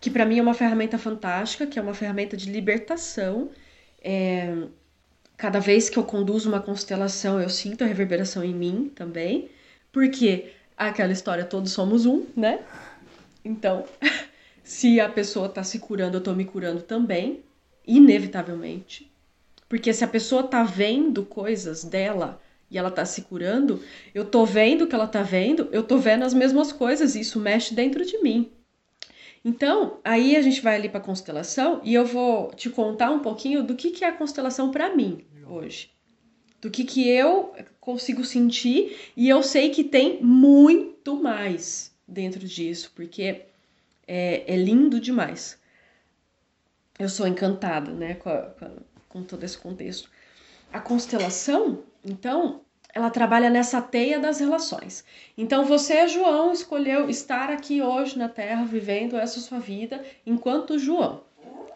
[0.00, 3.50] que para mim é uma ferramenta fantástica, que é uma ferramenta de libertação.
[4.00, 4.54] É,
[5.36, 9.50] cada vez que eu conduzo uma constelação, eu sinto a reverberação em mim também,
[9.90, 12.60] porque aquela história todos somos um, né?
[13.44, 13.84] Então,
[14.66, 17.44] se a pessoa tá se curando, eu tô me curando também,
[17.86, 19.08] inevitavelmente.
[19.68, 23.80] Porque se a pessoa tá vendo coisas dela e ela tá se curando,
[24.12, 27.20] eu tô vendo o que ela tá vendo, eu tô vendo as mesmas coisas e
[27.20, 28.50] isso mexe dentro de mim.
[29.44, 33.62] Então, aí a gente vai ali para constelação e eu vou te contar um pouquinho
[33.62, 35.90] do que, que é a constelação para mim hoje.
[36.60, 42.90] Do que, que eu consigo sentir e eu sei que tem muito mais dentro disso,
[42.96, 43.46] porque
[44.06, 45.58] é, é lindo demais.
[46.98, 48.50] Eu sou encantada né, com, a,
[49.08, 50.10] com todo esse contexto.
[50.72, 52.62] A constelação, Então,
[52.94, 55.04] ela trabalha nessa teia das relações.
[55.36, 61.22] Então, você, João, escolheu estar aqui hoje na Terra, vivendo essa sua vida enquanto João.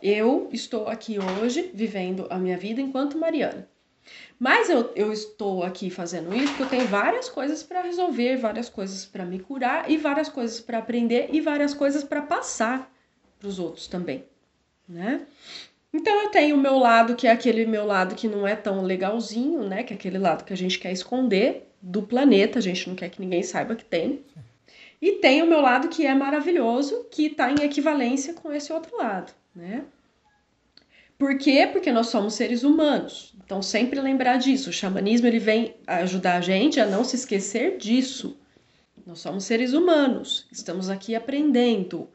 [0.03, 3.69] Eu estou aqui hoje, vivendo a minha vida enquanto Mariana.
[4.39, 8.69] Mas eu, eu estou aqui fazendo isso porque eu tenho várias coisas para resolver, várias
[8.69, 12.91] coisas para me curar e várias coisas para aprender e várias coisas para passar
[13.39, 14.25] para os outros também,
[14.89, 15.27] né?
[15.93, 18.83] Então eu tenho o meu lado, que é aquele meu lado que não é tão
[18.83, 19.83] legalzinho, né?
[19.83, 23.09] Que é aquele lado que a gente quer esconder do planeta, a gente não quer
[23.09, 24.25] que ninguém saiba que tem.
[25.03, 28.97] E tem o meu lado que é maravilhoso, que está em equivalência com esse outro
[28.97, 29.85] lado, né?
[31.21, 31.69] Por quê?
[31.71, 33.35] Porque nós somos seres humanos.
[33.45, 34.71] Então sempre lembrar disso.
[34.71, 38.41] O xamanismo ele vem ajudar a gente a não se esquecer disso.
[39.07, 42.09] Nós somos seres humanos, estamos aqui aprendendo.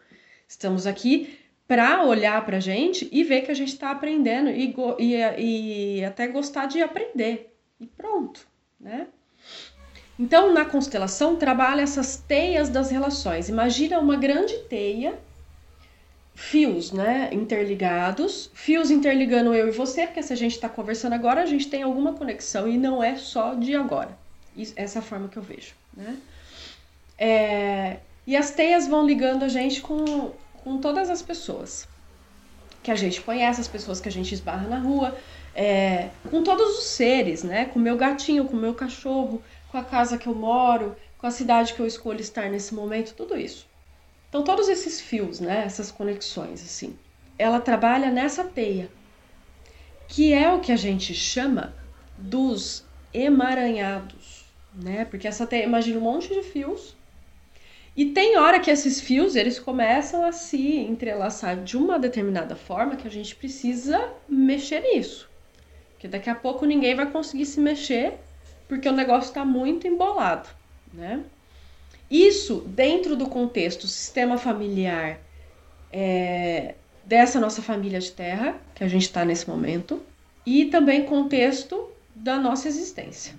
[0.48, 1.38] Estamos aqui
[1.68, 6.04] para olhar para a gente e ver que a gente está aprendendo e, e, e
[6.04, 7.56] até gostar de aprender.
[7.80, 8.48] E pronto,
[8.80, 9.08] né?
[10.18, 13.50] Então, na constelação, trabalha essas teias das relações.
[13.50, 15.20] Imagina uma grande teia,
[16.36, 21.42] fios né, interligados, fios interligando eu e você, porque se a gente está conversando agora,
[21.42, 24.18] a gente tem alguma conexão e não é só de agora.
[24.76, 25.74] Essa é forma que eu vejo.
[25.96, 26.18] Né?
[27.18, 31.88] É, e as teias vão ligando a gente com, com todas as pessoas
[32.84, 35.18] que a gente conhece, as pessoas que a gente esbarra na rua,
[35.56, 37.66] é, com todos os seres, né?
[37.66, 41.26] Com o meu gatinho, com o meu cachorro, com a casa que eu moro, com
[41.26, 43.66] a cidade que eu escolho estar nesse momento, tudo isso.
[44.36, 45.64] Então, todos esses fios, né?
[45.66, 47.00] Essas conexões, assim.
[47.40, 48.90] Ela trabalha nessa teia,
[50.10, 51.74] que é o que a gente chama
[52.18, 54.44] dos emaranhados,
[54.74, 55.06] né?
[55.06, 56.98] Porque essa teia, imagina um monte de fios
[57.96, 62.98] e tem hora que esses fios eles começam a se entrelaçar de uma determinada forma
[62.98, 65.30] que a gente precisa mexer nisso.
[65.92, 68.16] Porque daqui a pouco ninguém vai conseguir se mexer
[68.68, 70.50] porque o negócio está muito embolado,
[70.94, 71.24] né?
[72.10, 75.20] Isso dentro do contexto sistema familiar
[75.92, 80.02] é, dessa nossa família de terra que a gente está nesse momento
[80.46, 83.34] e também contexto da nossa existência.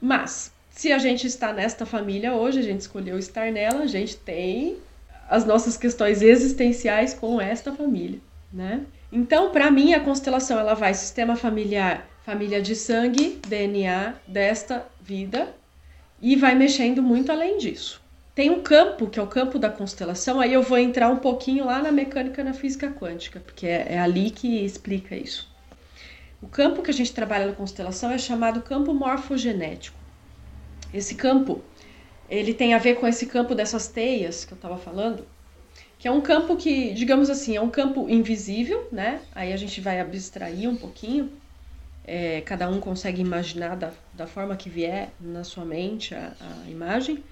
[0.00, 4.16] Mas se a gente está nesta família hoje, a gente escolheu estar nela, a gente
[4.16, 4.76] tem
[5.28, 8.20] as nossas questões existenciais com esta família,
[8.52, 8.82] né?
[9.10, 15.48] Então, para mim, a constelação ela vai sistema familiar, família de sangue, DNA desta vida
[16.20, 18.00] e vai mexendo muito além disso.
[18.34, 21.64] Tem um campo, que é o campo da constelação, aí eu vou entrar um pouquinho
[21.64, 25.48] lá na mecânica na física quântica, porque é, é ali que explica isso.
[26.42, 29.96] O campo que a gente trabalha na constelação é chamado campo morfogenético.
[30.92, 31.62] Esse campo,
[32.28, 35.26] ele tem a ver com esse campo dessas teias que eu estava falando,
[35.98, 39.20] que é um campo que, digamos assim, é um campo invisível, né?
[39.34, 41.32] Aí a gente vai abstrair um pouquinho.
[42.06, 46.70] É, cada um consegue imaginar da, da forma que vier na sua mente a, a
[46.70, 47.22] imagem.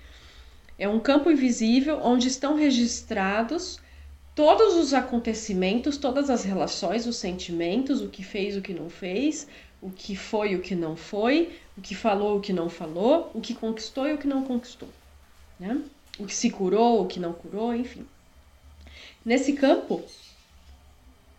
[0.76, 3.78] É um campo invisível onde estão registrados
[4.34, 9.46] todos os acontecimentos, todas as relações, os sentimentos, o que fez, o que não fez,
[9.80, 13.40] o que foi o que não foi, o que falou, o que não falou, o
[13.40, 14.88] que conquistou e o que não conquistou,
[15.60, 15.80] né?
[16.18, 18.06] O que se curou, o que não curou, enfim.
[19.24, 20.02] Nesse campo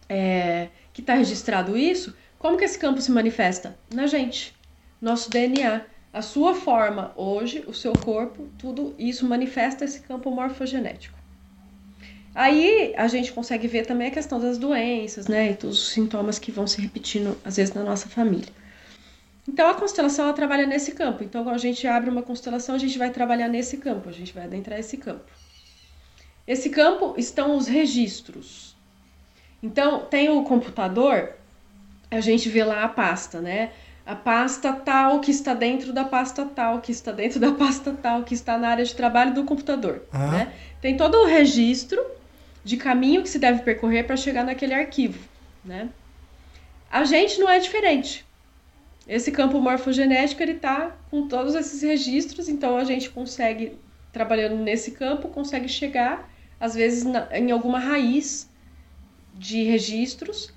[0.07, 3.75] é, que está registrado isso, como que esse campo se manifesta?
[3.91, 4.55] Na gente,
[5.01, 5.81] nosso DNA,
[6.13, 11.17] a sua forma hoje, o seu corpo, tudo isso manifesta esse campo morfogenético.
[12.35, 15.49] Aí a gente consegue ver também a questão das doenças, né?
[15.49, 18.53] E todos os sintomas que vão se repetindo, às vezes, na nossa família.
[19.49, 21.23] Então a constelação ela trabalha nesse campo.
[21.23, 24.31] Então, quando a gente abre uma constelação, a gente vai trabalhar nesse campo, a gente
[24.31, 25.31] vai adentrar esse campo.
[26.45, 28.75] Esse campo estão os registros.
[29.63, 31.33] Então, tem o computador,
[32.15, 33.71] a gente vê lá a pasta, né?
[34.05, 38.23] A pasta tal que está dentro da pasta tal, que está dentro da pasta tal,
[38.23, 40.03] que está na área de trabalho do computador.
[40.11, 40.31] Ah.
[40.31, 40.53] Né?
[40.81, 42.03] Tem todo o registro
[42.63, 45.19] de caminho que se deve percorrer para chegar naquele arquivo,
[45.63, 45.89] né?
[46.91, 48.25] A gente não é diferente.
[49.07, 53.77] Esse campo morfogenético ele está com todos esses registros, então a gente consegue
[54.11, 58.49] trabalhando nesse campo consegue chegar às vezes na, em alguma raiz
[59.33, 60.53] de registros.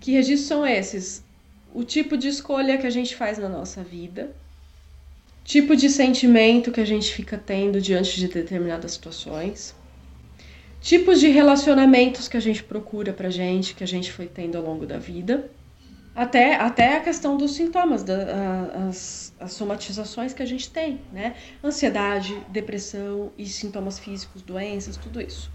[0.00, 1.24] Que registros são esses?
[1.74, 4.34] O tipo de escolha que a gente faz na nossa vida,
[5.44, 9.74] tipo de sentimento que a gente fica tendo diante de determinadas situações,
[10.80, 14.64] tipos de relacionamentos que a gente procura pra gente, que a gente foi tendo ao
[14.64, 15.50] longo da vida,
[16.14, 21.00] até, até a questão dos sintomas, da, a, as, as somatizações que a gente tem,
[21.12, 21.36] né?
[21.62, 25.50] Ansiedade, depressão e sintomas físicos, doenças, tudo isso.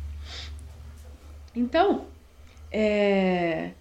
[1.53, 2.05] Então,
[2.71, 3.71] é,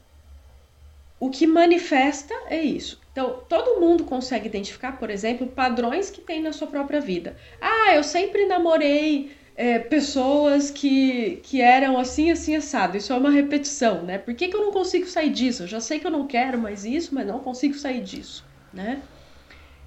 [1.23, 3.01] o que manifesta é isso.
[3.13, 7.37] Então, todo mundo consegue identificar, por exemplo, padrões que tem na sua própria vida.
[7.61, 12.97] Ah, eu sempre namorei é, pessoas que, que eram assim, assim, assado.
[12.97, 14.19] Isso é uma repetição, né?
[14.19, 15.63] Por que, que eu não consigo sair disso?
[15.63, 19.01] Eu já sei que eu não quero mais isso, mas não consigo sair disso, né?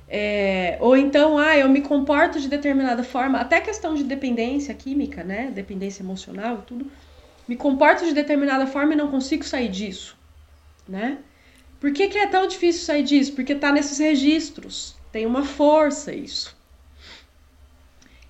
[0.08, 5.21] É, ou então, ah, eu me comporto de determinada forma, até questão de dependência química,
[5.21, 5.52] né?
[5.54, 6.89] Dependência emocional, tudo.
[7.45, 10.17] Me comporto de determinada forma e não consigo sair disso,
[10.88, 11.19] né?
[11.80, 13.34] Por que, que é tão difícil sair disso?
[13.34, 16.56] Porque tá nesses registros, tem uma força isso.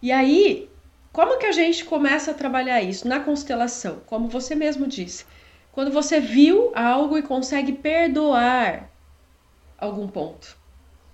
[0.02, 0.70] E aí,
[1.12, 3.08] como que a gente começa a trabalhar isso?
[3.08, 5.26] Na constelação, como você mesmo disse.
[5.72, 8.89] Quando você viu algo e consegue perdoar
[9.78, 10.58] algum ponto.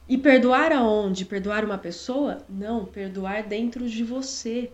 [0.10, 1.24] E perdoar aonde?
[1.24, 2.44] Perdoar uma pessoa?
[2.50, 4.72] Não, perdoar dentro de você.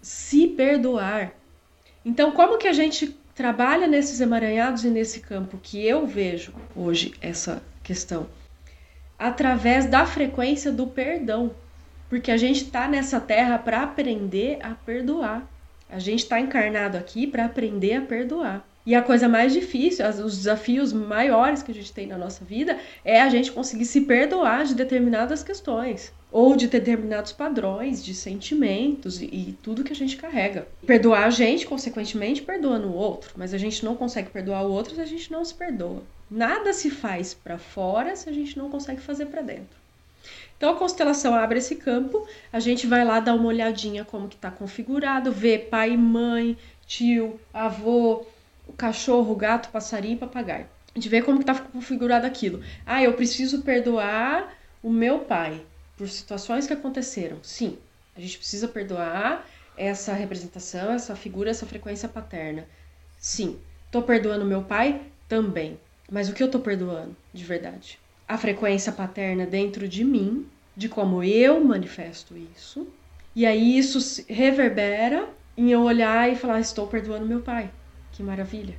[0.00, 1.32] Se perdoar.
[2.04, 7.14] Então, como que a gente trabalha nesses emaranhados e nesse campo que eu vejo hoje
[7.20, 8.26] essa questão?
[9.16, 11.52] Através da frequência do perdão.
[12.08, 15.48] Porque a gente está nessa terra para aprender a perdoar.
[15.88, 18.66] A gente está encarnado aqui para aprender a perdoar.
[18.84, 22.76] E a coisa mais difícil, os desafios maiores que a gente tem na nossa vida
[23.04, 29.20] é a gente conseguir se perdoar de determinadas questões ou de determinados padrões de sentimentos
[29.20, 30.68] e, e, tudo que a gente carrega.
[30.86, 34.94] Perdoar a gente, consequentemente, perdoando o outro, mas a gente não consegue perdoar o outro
[34.94, 36.02] se a gente não se perdoa.
[36.30, 39.78] Nada se faz para fora se a gente não consegue fazer para dentro.
[40.56, 44.34] Então a constelação abre esse campo, a gente vai lá dar uma olhadinha como que
[44.34, 48.26] está configurado, ver pai, mãe, tio, avô,
[48.66, 50.66] o cachorro, o gato, passarinho papagaio.
[50.94, 52.60] A gente vê como que está configurado aquilo.
[52.84, 55.62] Ah, eu preciso perdoar o meu pai
[55.98, 57.38] por situações que aconteceram.
[57.42, 57.76] Sim,
[58.16, 62.66] a gente precisa perdoar essa representação, essa figura, essa frequência paterna.
[63.18, 63.58] Sim,
[63.90, 65.78] tô perdoando meu pai também.
[66.10, 67.98] Mas o que eu tô perdoando de verdade?
[68.28, 72.86] a frequência paterna dentro de mim, de como eu manifesto isso.
[73.34, 77.70] E aí isso reverbera em eu olhar e falar: estou perdoando meu pai.
[78.12, 78.74] Que maravilha.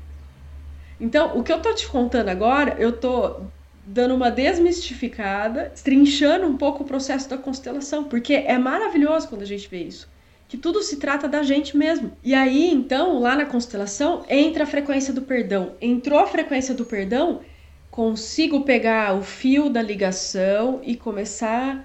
[1.00, 3.42] Então, o que eu tô te contando agora, eu tô
[3.92, 9.48] dando uma desmistificada, trinchando um pouco o processo da constelação, porque é maravilhoso quando a
[9.48, 10.08] gente vê isso.
[10.48, 12.12] Que tudo se trata da gente mesmo.
[12.24, 15.74] E aí, então, lá na constelação, entra a frequência do perdão.
[15.82, 17.42] Entrou a frequência do perdão,
[17.90, 21.84] consigo pegar o fio da ligação e começar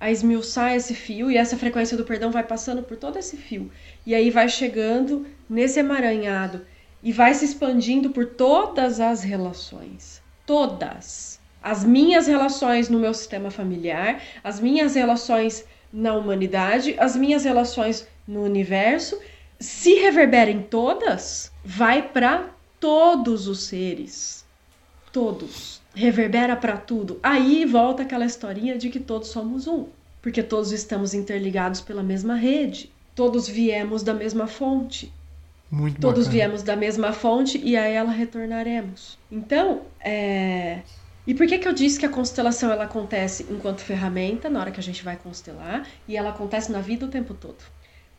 [0.00, 3.70] a esmiuçar esse fio e essa frequência do perdão vai passando por todo esse fio
[4.04, 6.66] e aí vai chegando nesse emaranhado
[7.02, 11.35] e vai se expandindo por todas as relações, todas.
[11.66, 18.06] As minhas relações no meu sistema familiar, as minhas relações na humanidade, as minhas relações
[18.26, 19.18] no universo,
[19.58, 24.46] se reverberem todas, vai para todos os seres
[25.16, 27.18] todos, reverbera para tudo.
[27.22, 29.86] Aí volta aquela historinha de que todos somos um,
[30.20, 35.10] porque todos estamos interligados pela mesma rede, todos viemos da mesma fonte.
[35.70, 36.32] Muito todos bacana.
[36.32, 39.18] viemos da mesma fonte e a ela retornaremos.
[39.32, 40.80] Então, é...
[41.26, 44.70] E por que, que eu disse que a constelação ela acontece enquanto ferramenta, na hora
[44.70, 47.58] que a gente vai constelar, e ela acontece na vida o tempo todo?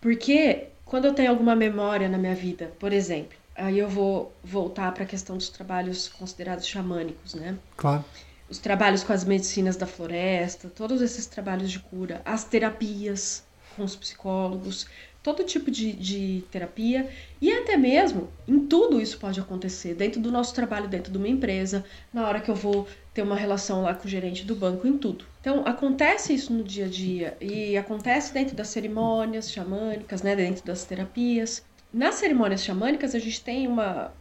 [0.01, 4.93] Porque quando eu tenho alguma memória na minha vida, por exemplo, aí eu vou voltar
[4.93, 7.57] para a questão dos trabalhos considerados xamânicos, né?
[7.75, 8.03] Claro.
[8.49, 13.43] Os trabalhos com as medicinas da floresta, todos esses trabalhos de cura, as terapias
[13.75, 14.87] com os psicólogos,
[15.33, 17.09] todo tipo de, de terapia
[17.41, 21.27] e até mesmo em tudo isso pode acontecer dentro do nosso trabalho, dentro de uma
[21.27, 24.87] empresa, na hora que eu vou ter uma relação lá com o gerente do banco,
[24.87, 25.25] em tudo.
[25.41, 30.65] Então acontece isso no dia a dia e acontece dentro das cerimônias xamânicas, né, dentro
[30.65, 31.61] das terapias.
[31.91, 34.13] Nas cerimônias xamânicas, a gente tem uma,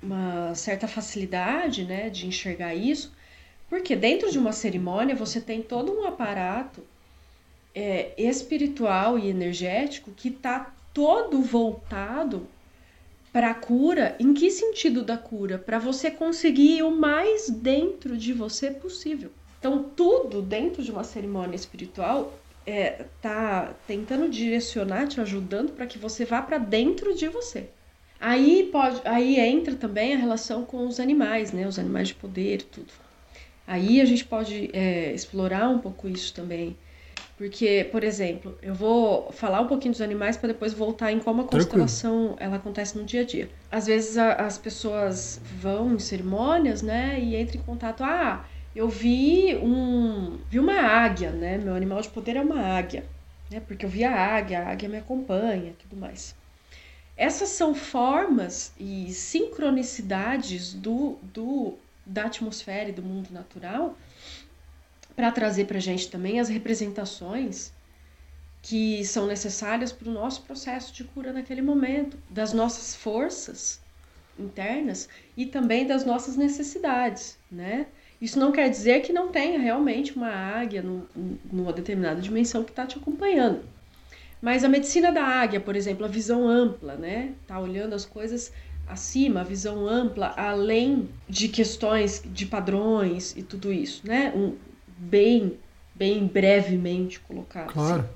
[0.00, 3.12] uma certa facilidade né, de enxergar isso,
[3.68, 6.84] porque dentro de uma cerimônia você tem todo um aparato
[7.76, 12.48] é, espiritual e energético que está todo voltado
[13.30, 14.16] para a cura.
[14.18, 15.58] Em que sentido da cura?
[15.58, 19.30] Para você conseguir o mais dentro de você possível.
[19.58, 22.32] Então, tudo dentro de uma cerimônia espiritual
[22.64, 27.68] é, tá tentando direcionar, te ajudando para que você vá para dentro de você.
[28.18, 31.66] Aí pode, aí entra também a relação com os animais, né?
[31.66, 32.90] Os animais de poder, tudo.
[33.66, 36.74] Aí a gente pode é, explorar um pouco isso também.
[37.36, 41.42] Porque, por exemplo, eu vou falar um pouquinho dos animais para depois voltar em como
[41.42, 43.50] a constelação ela acontece no dia a dia.
[43.70, 48.02] Às vezes a, as pessoas vão em cerimônias, né, e entram em contato.
[48.02, 48.42] Ah,
[48.74, 51.58] eu vi um vi uma águia, né?
[51.58, 53.04] Meu animal de poder é uma águia,
[53.50, 53.60] né?
[53.60, 56.34] Porque eu vi a águia, a águia me acompanha, tudo mais.
[57.18, 61.74] Essas são formas e sincronicidades do, do
[62.04, 63.96] da atmosfera e do mundo natural
[65.16, 67.72] para trazer para a gente também as representações
[68.60, 73.80] que são necessárias para o nosso processo de cura naquele momento, das nossas forças
[74.38, 77.86] internas e também das nossas necessidades, né?
[78.20, 81.06] Isso não quer dizer que não tenha realmente uma águia no,
[81.50, 83.62] numa determinada dimensão que está te acompanhando.
[84.40, 87.34] Mas a medicina da águia, por exemplo, a visão ampla, né?
[87.46, 88.52] Tá olhando as coisas
[88.86, 94.32] acima, a visão ampla, além de questões de padrões e tudo isso, né?
[94.34, 94.56] Um,
[94.96, 95.58] bem,
[95.94, 97.66] bem brevemente colocado.
[97.66, 97.72] Assim.
[97.74, 98.00] Claro.
[98.00, 98.10] Assim.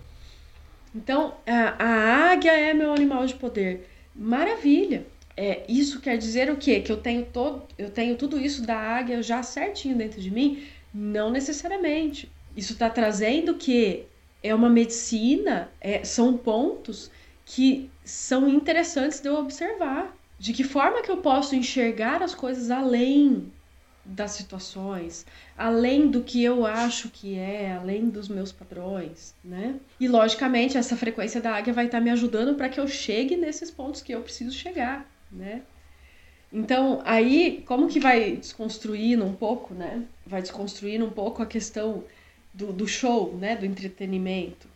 [0.95, 3.89] Então, a, a águia é meu animal de poder.
[4.15, 5.07] Maravilha.
[5.37, 6.81] É, isso quer dizer o quê?
[6.81, 10.65] Que eu tenho todo, eu tenho tudo isso da águia já certinho dentro de mim?
[10.93, 12.31] Não necessariamente.
[12.57, 14.05] Isso está trazendo que
[14.43, 17.11] é uma medicina, é, são pontos
[17.45, 20.17] que são interessantes de eu observar.
[20.39, 23.53] De que forma que eu posso enxergar as coisas além
[24.11, 25.25] das situações,
[25.57, 29.77] além do que eu acho que é, além dos meus padrões, né?
[30.01, 33.71] E logicamente essa frequência da águia vai estar me ajudando para que eu chegue nesses
[33.71, 35.63] pontos que eu preciso chegar, né?
[36.53, 40.03] Então, aí, como que vai desconstruindo um pouco, né?
[40.27, 42.03] Vai desconstruindo um pouco a questão
[42.53, 43.55] do, do show, né?
[43.55, 44.69] Do entretenimento.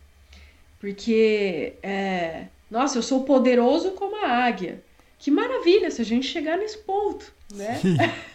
[0.79, 4.81] Porque, é, nossa, eu sou poderoso como a águia.
[5.19, 7.81] Que maravilha se a gente chegar nesse ponto, né?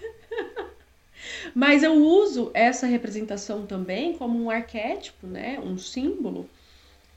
[1.54, 5.58] Mas eu uso essa representação também como um arquétipo, né?
[5.60, 6.48] Um símbolo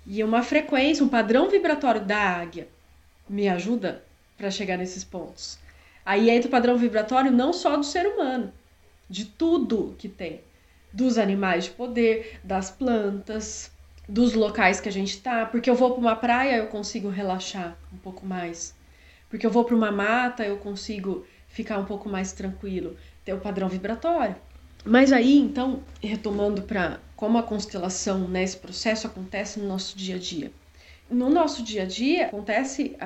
[0.06, 2.68] e uma frequência, um padrão vibratório da águia
[3.30, 4.04] me ajuda
[4.38, 5.58] para chegar nesses pontos.
[6.06, 8.52] Aí entra o padrão vibratório não só do ser humano,
[9.10, 10.42] de tudo que tem,
[10.92, 13.72] dos animais de poder, das plantas,
[14.08, 17.78] dos locais que a gente tá, porque eu vou para uma praia eu consigo relaxar
[17.94, 18.76] um pouco mais.
[19.30, 23.40] Porque eu vou para uma mata eu consigo ficar um pouco mais tranquilo, ter o
[23.40, 24.36] padrão vibratório.
[24.86, 30.16] Mas aí, então, retomando para como a constelação, né, esse processo acontece no nosso dia
[30.16, 30.52] a dia.
[31.10, 32.98] No nosso dia a dia, acontece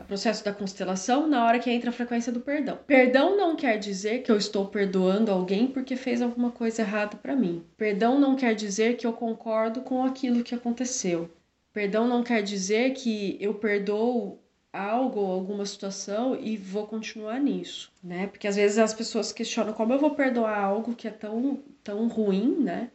[0.00, 2.78] o processo da constelação na hora que entra a frequência do perdão.
[2.86, 7.34] Perdão não quer dizer que eu estou perdoando alguém porque fez alguma coisa errada para
[7.34, 7.64] mim.
[7.76, 11.30] Perdão não quer dizer que eu concordo com aquilo que aconteceu.
[11.72, 14.38] Perdão não quer dizer que eu perdoo
[14.74, 18.26] algo alguma situação e vou continuar nisso, né?
[18.26, 22.08] Porque às vezes as pessoas questionam como eu vou perdoar algo que é tão, tão
[22.08, 22.90] ruim, né?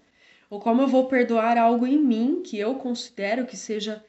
[0.50, 4.04] Ou como eu vou perdoar algo em mim que eu considero que seja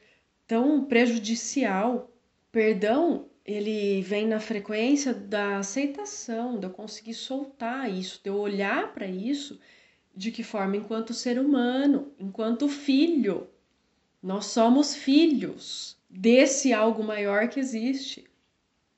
[0.47, 2.11] tão prejudicial.
[2.51, 8.93] Perdão, ele vem na frequência da aceitação, de eu conseguir soltar isso, de eu olhar
[8.93, 9.59] para isso
[10.15, 13.47] de que forma enquanto ser humano, enquanto filho.
[14.21, 18.25] Nós somos filhos desse algo maior que existe.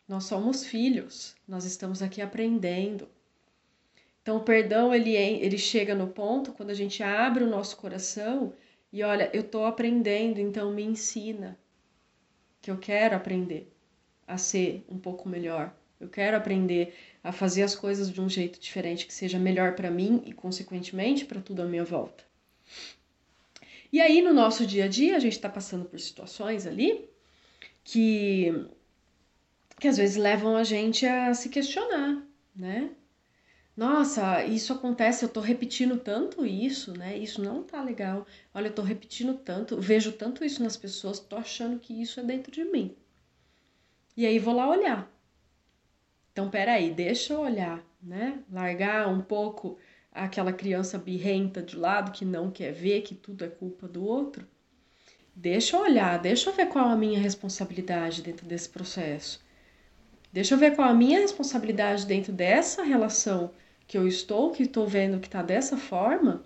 [0.07, 3.07] Nós somos filhos, nós estamos aqui aprendendo.
[4.21, 8.53] Então, o perdão ele, ele chega no ponto quando a gente abre o nosso coração
[8.91, 11.57] e olha, eu estou aprendendo, então me ensina
[12.61, 13.71] que eu quero aprender
[14.27, 15.75] a ser um pouco melhor.
[15.99, 16.93] Eu quero aprender
[17.23, 21.25] a fazer as coisas de um jeito diferente que seja melhor para mim e, consequentemente,
[21.25, 22.23] para tudo à minha volta.
[23.93, 27.07] E aí, no nosso dia a dia, a gente está passando por situações ali
[27.83, 28.51] que,
[29.79, 32.25] que às vezes levam a gente a se questionar,
[32.55, 32.89] né?
[33.77, 37.15] Nossa, isso acontece, eu tô repetindo tanto isso, né?
[37.15, 38.25] Isso não tá legal.
[38.51, 42.23] Olha, eu tô repetindo tanto, vejo tanto isso nas pessoas, tô achando que isso é
[42.23, 42.95] dentro de mim.
[44.17, 45.07] E aí vou lá olhar.
[46.31, 48.43] Então, peraí, deixa eu olhar, né?
[48.51, 49.77] Largar um pouco
[50.13, 54.47] aquela criança birrenta de lado que não quer ver que tudo é culpa do outro.
[55.35, 59.41] Deixa eu olhar, deixa eu ver qual a minha responsabilidade dentro desse processo.
[60.31, 63.51] Deixa eu ver qual a minha responsabilidade dentro dessa relação
[63.87, 66.43] que eu estou, que estou vendo que está dessa forma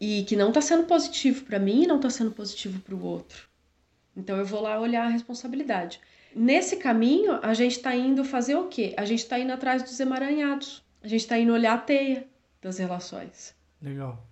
[0.00, 3.04] e que não está sendo positivo para mim e não está sendo positivo para o
[3.04, 3.48] outro.
[4.16, 6.00] Então eu vou lá olhar a responsabilidade.
[6.34, 8.94] Nesse caminho, a gente está indo fazer o quê?
[8.96, 10.82] A gente está indo atrás dos emaranhados.
[11.02, 12.26] A gente está indo olhar a teia
[12.60, 13.54] das relações.
[13.80, 14.26] Legal.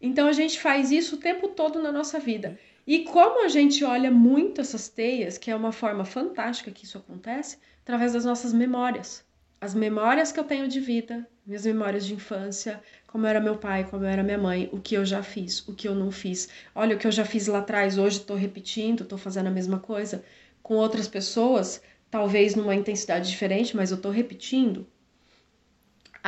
[0.00, 2.58] Então a gente faz isso o tempo todo na nossa vida.
[2.86, 6.96] E como a gente olha muito essas teias, que é uma forma fantástica que isso
[6.96, 9.24] acontece, através das nossas memórias.
[9.60, 13.84] As memórias que eu tenho de vida, minhas memórias de infância, como era meu pai,
[13.90, 16.48] como era minha mãe, o que eu já fiz, o que eu não fiz.
[16.74, 19.80] Olha, o que eu já fiz lá atrás, hoje estou repetindo, estou fazendo a mesma
[19.80, 20.24] coisa
[20.62, 24.86] com outras pessoas, talvez numa intensidade diferente, mas eu estou repetindo.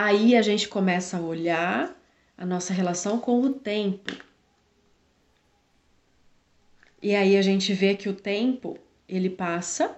[0.03, 1.94] Aí a gente começa a olhar
[2.34, 4.11] a nossa relação com o tempo.
[7.03, 9.94] E aí a gente vê que o tempo, ele passa,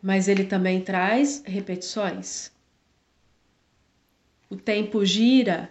[0.00, 2.50] mas ele também traz repetições.
[4.48, 5.70] o tempo gira,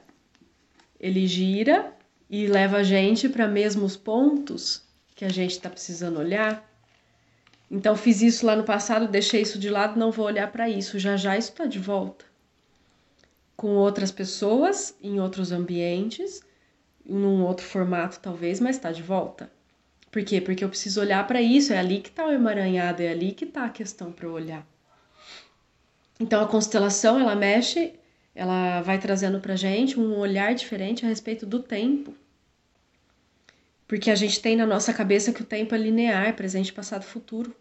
[0.99, 1.91] ele gira
[2.29, 4.83] e leva a gente para mesmos pontos
[5.15, 6.63] que a gente está precisando olhar.
[7.69, 10.99] Então fiz isso lá no passado, deixei isso de lado, não vou olhar para isso.
[10.99, 12.28] Já já isso está de volta.
[13.59, 16.41] Com outras pessoas, em outros ambientes,
[17.05, 19.51] num outro formato talvez, mas está de volta.
[20.09, 20.39] Por quê?
[20.39, 23.43] Porque eu preciso olhar para isso, é ali que está o emaranhado, é ali que
[23.43, 24.65] está a questão para eu olhar.
[26.17, 27.99] Então a constelação, ela mexe,
[28.33, 32.15] ela vai trazendo para gente um olhar diferente a respeito do tempo.
[33.85, 37.53] Porque a gente tem na nossa cabeça que o tempo é linear, presente, passado, futuro.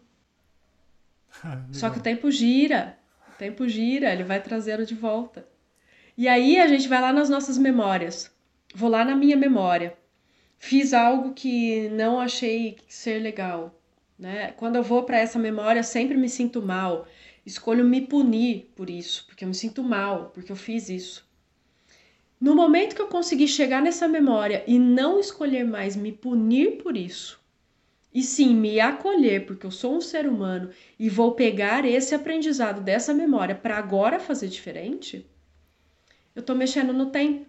[1.73, 2.97] Só que o tempo gira,
[3.33, 5.45] o tempo gira, ele vai trazendo de volta.
[6.19, 8.29] E aí a gente vai lá nas nossas memórias.
[8.75, 9.97] Vou lá na minha memória.
[10.57, 13.73] Fiz algo que não achei ser legal,
[14.17, 14.51] né?
[14.57, 17.07] Quando eu vou para essa memória, sempre me sinto mal.
[17.45, 21.25] Escolho me punir por isso, porque eu me sinto mal, porque eu fiz isso.
[22.37, 26.97] No momento que eu conseguir chegar nessa memória e não escolher mais me punir por
[26.97, 27.39] isso,
[28.13, 32.81] e sim me acolher, porque eu sou um ser humano e vou pegar esse aprendizado
[32.81, 35.25] dessa memória para agora fazer diferente,
[36.39, 37.45] eu estou mexendo no tempo.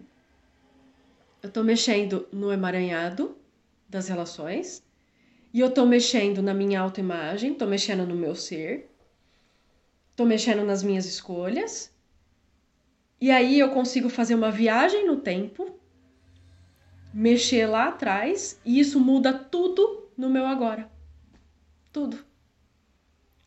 [1.41, 3.37] Eu estou mexendo no emaranhado
[3.87, 4.83] das relações
[5.53, 8.91] e eu estou mexendo na minha autoimagem, estou mexendo no meu ser,
[10.09, 11.89] estou mexendo nas minhas escolhas.
[13.19, 15.79] E aí eu consigo fazer uma viagem no tempo,
[17.13, 20.91] mexer lá atrás e isso muda tudo no meu agora.
[21.93, 22.25] Tudo.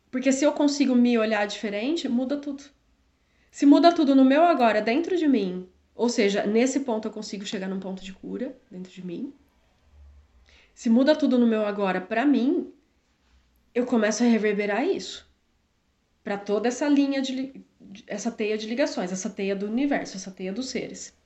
[0.09, 2.74] Porque se eu consigo me olhar diferente, muda tudo.
[3.55, 7.45] Se muda tudo no meu agora, dentro de mim, ou seja, nesse ponto eu consigo
[7.45, 9.33] chegar num ponto de cura dentro de mim.
[10.73, 12.73] Se muda tudo no meu agora para mim,
[13.73, 15.25] eu começo a reverberar isso
[16.21, 17.63] para toda essa linha de
[18.07, 21.17] essa teia de ligações, essa teia do universo, essa teia dos seres.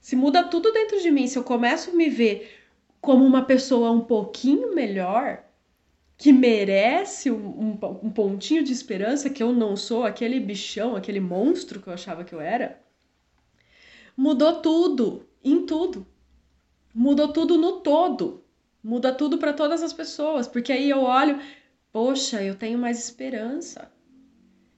[0.00, 2.58] Se muda tudo dentro de mim, se eu começo a me ver
[3.00, 5.44] como uma pessoa um pouquinho melhor,
[6.18, 11.20] que merece um, um, um, pontinho de esperança, que eu não sou aquele bichão, aquele
[11.20, 12.82] monstro que eu achava que eu era,
[14.16, 16.04] mudou tudo, em tudo.
[16.92, 18.42] Mudou tudo no todo.
[18.82, 21.40] Muda tudo para todas as pessoas, porque aí eu olho,
[21.92, 23.88] poxa, eu tenho mais esperança.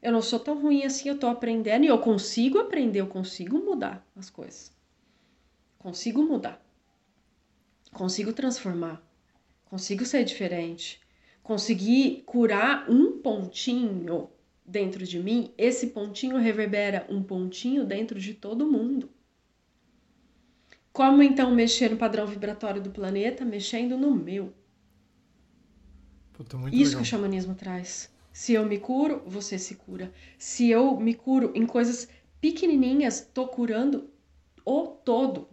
[0.02, 3.58] Eu não sou tão ruim assim, eu tô aprendendo e eu consigo aprender, eu consigo
[3.58, 4.72] mudar as coisas.
[5.78, 6.62] Consigo mudar.
[7.92, 9.02] Consigo transformar.
[9.66, 11.00] Consigo ser diferente.
[11.42, 14.28] Conseguir curar um pontinho
[14.64, 19.10] dentro de mim, esse pontinho reverbera um pontinho dentro de todo mundo.
[20.92, 23.44] Como então mexer no padrão vibratório do planeta?
[23.44, 24.52] Mexendo no meu.
[26.32, 26.96] Puta, Isso legal.
[26.96, 28.10] que o xamanismo traz.
[28.32, 30.12] Se eu me curo, você se cura.
[30.38, 32.08] Se eu me curo em coisas
[32.40, 34.08] pequenininhas, tô curando
[34.64, 35.48] o todo.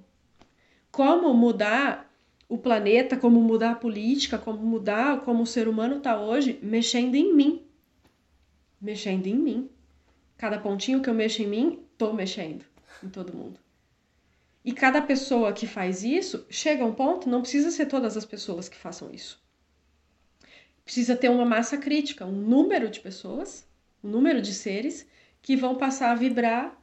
[0.92, 2.07] Como mudar
[2.50, 7.16] o planeta, como mudar a política, como mudar como o ser humano está hoje, mexendo
[7.16, 7.66] em mim.
[8.80, 9.70] Mexendo em mim.
[10.38, 12.64] Cada pontinho que eu mexo em mim, tô mexendo
[13.04, 13.60] em todo mundo.
[14.64, 18.26] E cada pessoa que faz isso, chega a um ponto, não precisa ser todas as
[18.26, 19.42] pessoas que façam isso.
[20.86, 23.68] Precisa ter uma massa crítica, um número de pessoas,
[24.04, 25.08] um número de seres
[25.42, 26.80] que vão passar a vibrar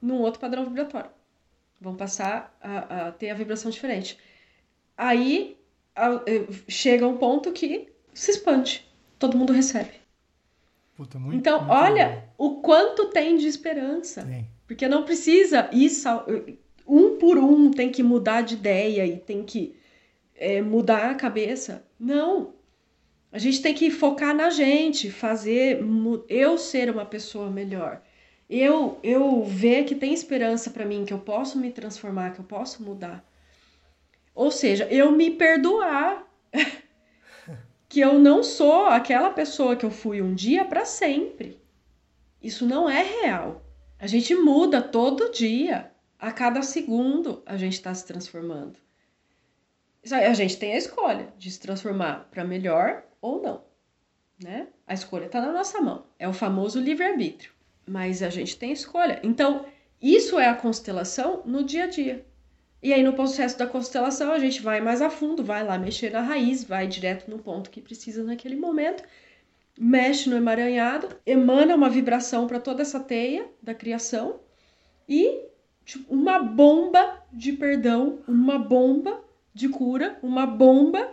[0.00, 1.10] num outro padrão vibratório
[1.80, 4.18] vão passar a, a ter a vibração diferente.
[4.96, 5.56] Aí
[5.96, 8.86] a, eh, chega um ponto que se expande,
[9.18, 9.92] todo mundo recebe.
[10.94, 14.22] Puta, muito, então, muito olha o quanto tem de esperança.
[14.24, 14.46] Tem.
[14.66, 15.90] Porque não precisa ir
[16.86, 19.74] um por um, tem que mudar de ideia e tem que
[20.34, 21.84] é, mudar a cabeça.
[21.98, 22.54] Não.
[23.32, 25.80] A gente tem que focar na gente, fazer
[26.28, 28.02] eu ser uma pessoa melhor
[28.50, 32.44] eu eu ver que tem esperança para mim, que eu posso me transformar, que eu
[32.44, 33.24] posso mudar.
[34.34, 36.26] Ou seja, eu me perdoar
[37.88, 41.60] que eu não sou aquela pessoa que eu fui um dia para sempre.
[42.42, 43.62] Isso não é real.
[43.98, 45.92] A gente muda todo dia.
[46.18, 48.78] A cada segundo a gente está se transformando.
[50.10, 53.62] A gente tem a escolha de se transformar para melhor ou não.
[54.42, 54.68] Né?
[54.86, 56.06] A escolha está na nossa mão.
[56.18, 57.52] É o famoso livre-arbítrio
[57.90, 59.18] mas a gente tem escolha.
[59.24, 59.66] Então,
[60.00, 62.24] isso é a constelação no dia a dia.
[62.80, 66.10] E aí, no processo da constelação, a gente vai mais a fundo, vai lá mexer
[66.12, 69.02] na raiz, vai direto no ponto que precisa naquele momento,
[69.78, 74.40] mexe no emaranhado, emana uma vibração para toda essa teia da criação
[75.08, 75.42] e
[75.84, 79.20] tipo, uma bomba de perdão, uma bomba
[79.52, 81.12] de cura, uma bomba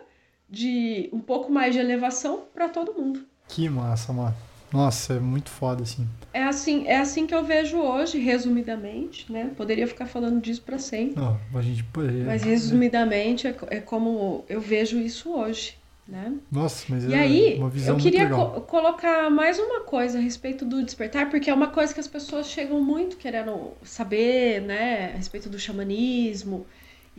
[0.49, 3.25] de um pouco mais de elevação para todo mundo.
[3.49, 4.46] Que massa, mano.
[4.71, 6.07] Nossa, é muito foda, assim.
[6.33, 9.51] É assim, é assim que eu vejo hoje, resumidamente, né?
[9.55, 11.15] Poderia ficar falando disso para sempre.
[11.15, 11.85] Não, a gente
[12.25, 15.77] Mas resumidamente é, é como eu vejo isso hoje.
[16.07, 16.35] Né?
[16.49, 20.21] Nossa, mas e é aí, uma visão eu queria co colocar mais uma coisa a
[20.21, 25.11] respeito do despertar, porque é uma coisa que as pessoas chegam muito querendo saber, né,
[25.13, 26.65] a respeito do xamanismo,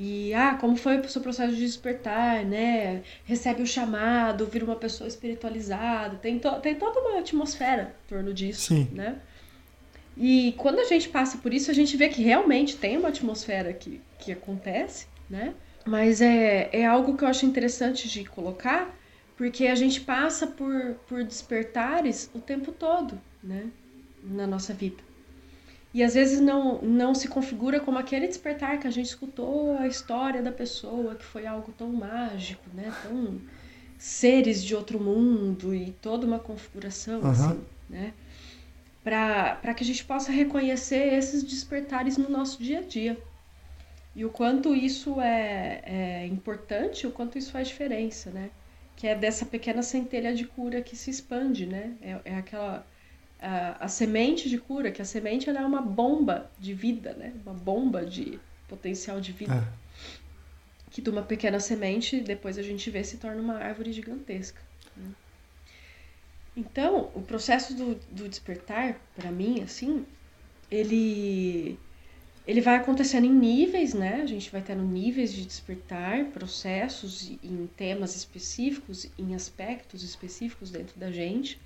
[0.01, 3.03] e, ah, como foi o seu processo de despertar, né?
[3.25, 6.17] Recebe o chamado, vira uma pessoa espiritualizada.
[6.19, 8.89] Tem, to tem toda uma atmosfera em torno disso, Sim.
[8.93, 9.17] né?
[10.17, 13.73] E quando a gente passa por isso, a gente vê que realmente tem uma atmosfera
[13.73, 15.53] que, que acontece, né?
[15.85, 18.97] Mas é, é algo que eu acho interessante de colocar,
[19.37, 23.67] porque a gente passa por, por despertares o tempo todo, né?
[24.23, 25.08] Na nossa vida.
[25.93, 29.87] E às vezes não, não se configura como aquele despertar que a gente escutou a
[29.87, 32.93] história da pessoa, que foi algo tão mágico, né?
[33.03, 33.41] Tão
[33.99, 37.31] seres de outro mundo e toda uma configuração, uhum.
[37.31, 38.13] assim, né?
[39.03, 43.17] Para que a gente possa reconhecer esses despertares no nosso dia a dia.
[44.15, 48.51] E o quanto isso é, é importante, o quanto isso faz diferença, né?
[48.95, 51.95] Que é dessa pequena centelha de cura que se expande, né?
[52.03, 52.87] É, é aquela
[53.41, 57.33] a, a semente de cura, que a semente ela é uma bomba de vida, né?
[57.45, 59.55] Uma bomba de potencial de vida.
[59.55, 59.89] É.
[60.91, 64.61] Que de uma pequena semente, depois a gente vê, se torna uma árvore gigantesca.
[64.97, 65.11] Né?
[66.57, 70.05] Então, o processo do, do despertar, para mim, assim,
[70.71, 71.79] ele
[72.49, 74.23] ele vai acontecendo em níveis, né?
[74.23, 80.99] A gente vai tendo níveis de despertar, processos em temas específicos, em aspectos específicos dentro
[80.99, 81.61] da gente.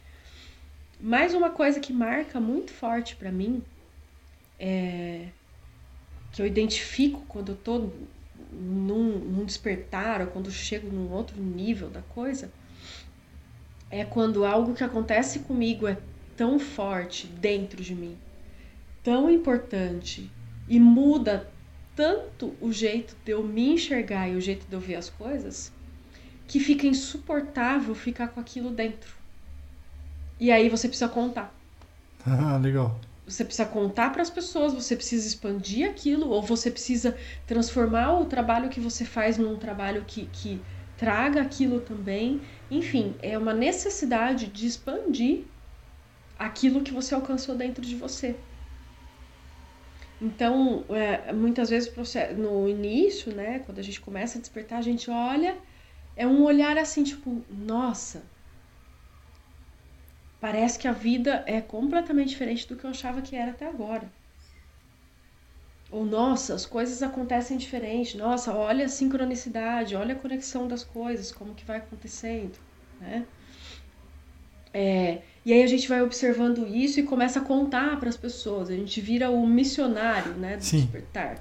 [1.05, 3.61] Mais uma coisa que marca muito forte para mim,
[4.57, 5.27] é,
[6.31, 7.91] que eu identifico quando eu tô
[8.53, 12.53] num, num despertar ou quando chego num outro nível da coisa,
[13.91, 15.99] é quando algo que acontece comigo é
[16.37, 18.17] tão forte dentro de mim,
[19.03, 20.31] tão importante
[20.69, 21.51] e muda
[21.97, 25.73] tanto o jeito de eu me enxergar e o jeito de eu ver as coisas,
[26.47, 29.22] que fica insuportável ficar com aquilo dentro.
[30.43, 31.55] E aí você precisa contar.
[32.27, 32.99] Ah, legal.
[33.25, 37.17] Você precisa contar para as pessoas, você precisa expandir aquilo, ou você precisa
[37.47, 40.67] transformar o trabalho que você faz num trabalho que, que
[40.97, 42.43] traga aquilo também.
[42.69, 45.47] Enfim, é uma necessidade de expandir
[46.37, 48.45] aquilo que você alcançou dentro de você.
[50.21, 51.93] Então, é, muitas vezes
[52.37, 55.57] no início, né, quando a gente começa a despertar, a gente olha,
[56.17, 58.32] é um olhar assim, tipo, nossa,
[60.43, 64.11] Parece que a vida é completamente diferente do que eu achava que era até agora.
[65.89, 68.17] Ou, nossa, as coisas acontecem diferente.
[68.17, 72.59] Nossa, olha a sincronicidade, olha a conexão das coisas, como que vai acontecendo,
[73.01, 73.25] né?
[74.75, 78.69] É, e aí a gente vai observando isso e começa a contar para as pessoas.
[78.69, 80.81] A gente vira o missionário, né, do Sim.
[80.81, 81.37] despertar.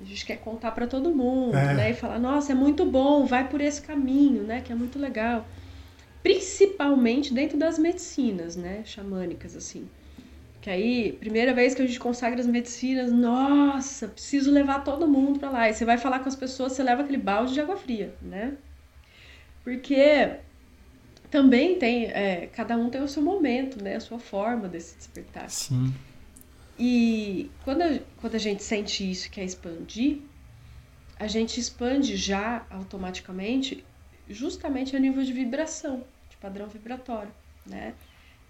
[0.00, 1.74] A gente quer contar para todo mundo, é.
[1.74, 4.96] né, e falar: "Nossa, é muito bom, vai por esse caminho, né, que é muito
[4.96, 5.44] legal"
[6.24, 9.86] principalmente dentro das medicinas, né, xamânicas, assim.
[10.62, 15.38] Que aí, primeira vez que a gente consagra as medicinas, nossa, preciso levar todo mundo
[15.38, 15.68] para lá.
[15.68, 18.56] E você vai falar com as pessoas, você leva aquele balde de água fria, né?
[19.62, 20.36] Porque
[21.30, 23.96] também tem, é, cada um tem o seu momento, né?
[23.96, 25.50] A sua forma desse despertar.
[25.50, 25.92] Sim.
[26.78, 30.20] E quando a, quando a gente sente isso que é expandir,
[31.20, 33.84] a gente expande já automaticamente
[34.26, 36.02] justamente a nível de vibração
[36.44, 37.32] padrão vibratório,
[37.64, 37.94] né?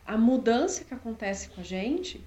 [0.04, 2.20] A mudança que acontece com a gente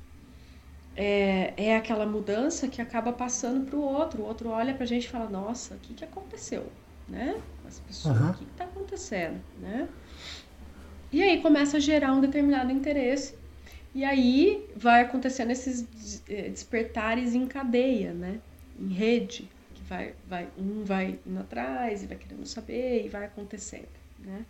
[0.96, 4.24] é, é aquela mudança que acaba passando para o outro.
[4.24, 6.66] O outro olha para a gente e fala: Nossa, o que, que aconteceu?
[7.08, 7.40] Né?
[7.62, 8.32] Com essa pessoa, uhum.
[8.32, 9.42] o que está acontecendo?
[9.60, 9.90] Né?
[11.12, 13.36] E aí começa a gerar um determinado interesse.
[13.94, 18.40] E aí vai acontecendo esses eh, despertares em cadeia, né?
[18.80, 19.50] Em rede.
[19.74, 23.88] Que vai, vai, um vai indo atrás e vai querendo saber e vai acontecendo,
[24.20, 24.46] né?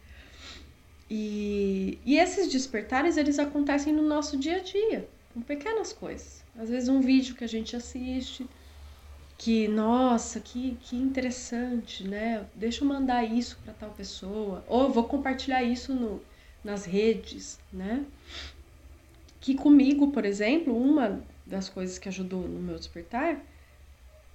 [1.10, 6.43] E, e esses despertares, eles acontecem no nosso dia a dia, com pequenas coisas.
[6.58, 8.45] Às vezes um vídeo que a gente assiste,
[9.38, 12.45] que, nossa, que, que interessante, né?
[12.55, 14.66] Deixa eu mandar isso para tal pessoa.
[14.68, 16.22] Ou vou compartilhar isso no,
[16.64, 18.03] nas redes, né?
[19.39, 23.39] Que comigo, por exemplo, uma das coisas que ajudou no meu despertar,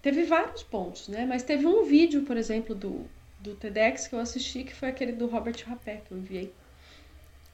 [0.00, 1.26] teve vários pontos, né?
[1.26, 3.04] Mas teve um vídeo, por exemplo, do,
[3.40, 6.52] do TEDx que eu assisti, que foi aquele do Robert Rapé, que eu enviei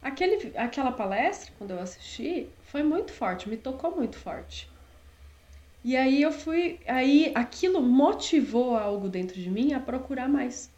[0.01, 4.71] Aquele, aquela palestra, quando eu assisti, foi muito forte, me tocou muito forte.
[5.85, 10.71] E aí eu fui, aí aquilo motivou algo dentro de mim a procurar mais.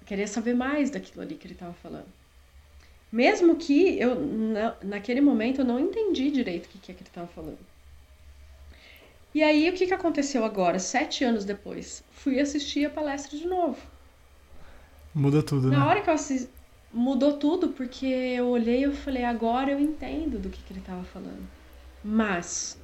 [0.00, 2.08] A querer saber mais daquilo ali que ele estava falando.
[3.10, 7.02] Mesmo que eu, na, naquele momento, eu não entendi direito o que, que é que
[7.02, 7.58] ele estava falando.
[9.32, 12.04] E aí, o que, que aconteceu agora, sete anos depois?
[12.10, 13.80] Fui assistir a palestra de novo.
[15.14, 15.76] Muda tudo, né?
[15.76, 16.48] Na hora que eu assisti,
[16.94, 20.80] mudou tudo, porque eu olhei e eu falei, agora eu entendo do que, que ele
[20.80, 21.44] estava falando.
[22.02, 22.78] Mas,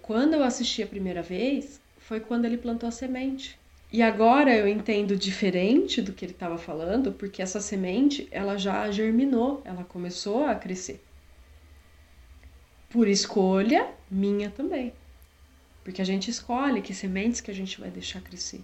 [0.00, 3.58] quando eu assisti a primeira vez, foi quando ele plantou a semente.
[3.92, 8.90] E agora eu entendo diferente do que ele estava falando, porque essa semente, ela já
[8.90, 11.04] germinou, ela começou a crescer.
[12.88, 14.94] Por escolha minha também.
[15.84, 18.62] Porque a gente escolhe que sementes que a gente vai deixar crescer.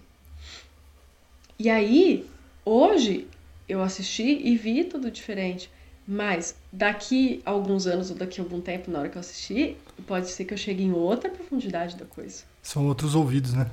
[1.59, 2.27] E aí,
[2.65, 3.27] hoje,
[3.69, 5.71] eu assisti e vi tudo diferente.
[6.07, 9.77] Mas daqui a alguns anos ou daqui a algum tempo, na hora que eu assisti,
[10.07, 12.43] pode ser que eu chegue em outra profundidade da coisa.
[12.63, 13.69] São outros ouvidos, né?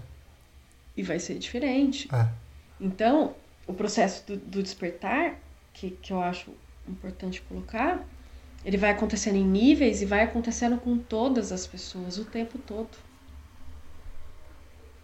[0.94, 2.08] E vai ser diferente.
[2.14, 2.28] É.
[2.78, 3.34] Então,
[3.66, 5.38] o processo do, do despertar,
[5.72, 6.50] que, que eu acho
[6.86, 8.06] importante colocar,
[8.66, 12.90] ele vai acontecendo em níveis e vai acontecendo com todas as pessoas o tempo todo.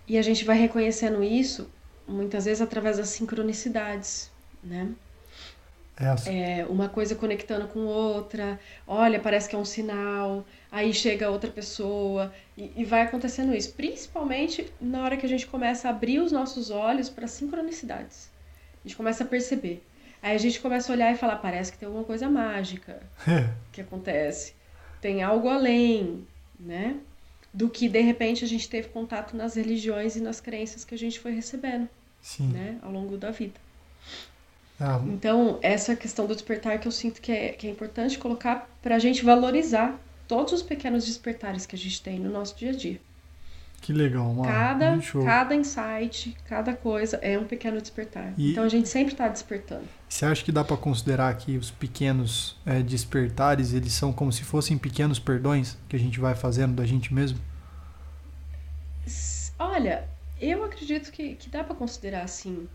[0.06, 1.70] E a gente vai reconhecendo isso
[2.06, 4.31] muitas vezes através das sincronicidades,
[4.62, 4.92] né?
[6.26, 11.50] É, uma coisa conectando com outra, olha, parece que é um sinal, aí chega outra
[11.50, 16.18] pessoa, e, e vai acontecendo isso, principalmente na hora que a gente começa a abrir
[16.18, 18.30] os nossos olhos para sincronicidades.
[18.84, 19.84] A gente começa a perceber.
[20.22, 23.02] Aí a gente começa a olhar e falar, parece que tem alguma coisa mágica
[23.70, 24.54] que acontece.
[25.00, 26.26] Tem algo além,
[26.58, 26.96] né?
[27.52, 30.98] Do que de repente a gente teve contato nas religiões e nas crenças que a
[30.98, 31.88] gente foi recebendo,
[32.20, 32.48] sim.
[32.48, 33.60] né, ao longo da vida.
[34.82, 38.68] Ah, Então, essa questão do despertar que eu sinto que é, que é importante colocar
[38.82, 42.70] para a gente valorizar todos os pequenos despertares que a gente tem no nosso dia
[42.70, 43.00] a dia.
[43.80, 44.32] que legal.
[44.42, 48.32] Cada, cada insight, cada coisa é um pequeno despertar.
[48.38, 49.88] E- Então, a gente sempre está despertando.
[50.08, 54.44] Você acha que dá pra considerar que os pequenos é, despertares, eles são como se
[54.44, 57.38] fossem pequenos perdões que a gente vai fazendo da gente mesmo?
[59.58, 60.08] Olha,
[60.40, 62.68] eu acredito que, que dá para considerar assim.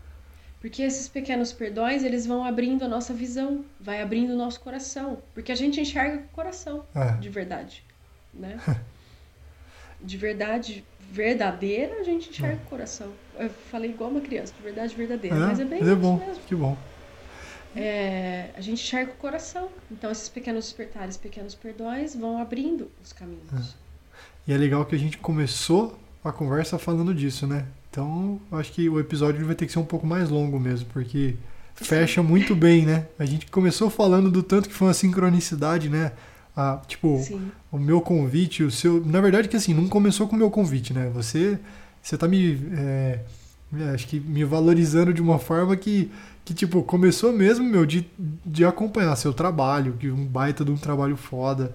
[0.60, 5.18] Porque esses pequenos perdões, eles vão abrindo a nossa visão, vai abrindo o nosso coração.
[5.32, 6.84] Porque a gente enxerga com o coração.
[6.94, 7.12] É.
[7.12, 7.84] de verdade,
[8.34, 8.58] né?
[10.00, 13.12] De verdade verdadeira, a gente enxerga o coração.
[13.36, 16.42] Eu falei igual uma criança, de verdade verdadeira, mas é bem é isso bom, mesmo.
[16.44, 16.78] que bom.
[17.74, 19.68] É, a gente enxerga o coração.
[19.90, 23.76] Então esses pequenos despertares, pequenos perdões vão abrindo os caminhos.
[24.46, 27.66] E é legal que a gente começou a conversa falando disso, né?
[27.90, 31.36] Então, acho que o episódio vai ter que ser um pouco mais longo mesmo, porque
[31.74, 33.06] fecha muito bem, né?
[33.18, 36.12] A gente começou falando do tanto que foi uma sincronicidade, né?
[36.56, 39.04] Ah, tipo, Sim, o meu convite, o seu.
[39.04, 41.10] Na verdade, que assim, não começou com o meu convite, né?
[41.14, 41.58] Você,
[42.02, 42.58] você tá me.
[42.76, 43.20] é,
[43.78, 46.10] é, acho que me valorizando de uma forma que,
[46.44, 48.06] que tipo, começou mesmo, meu, de,
[48.44, 51.74] de acompanhar seu trabalho, que um baita de um trabalho foda,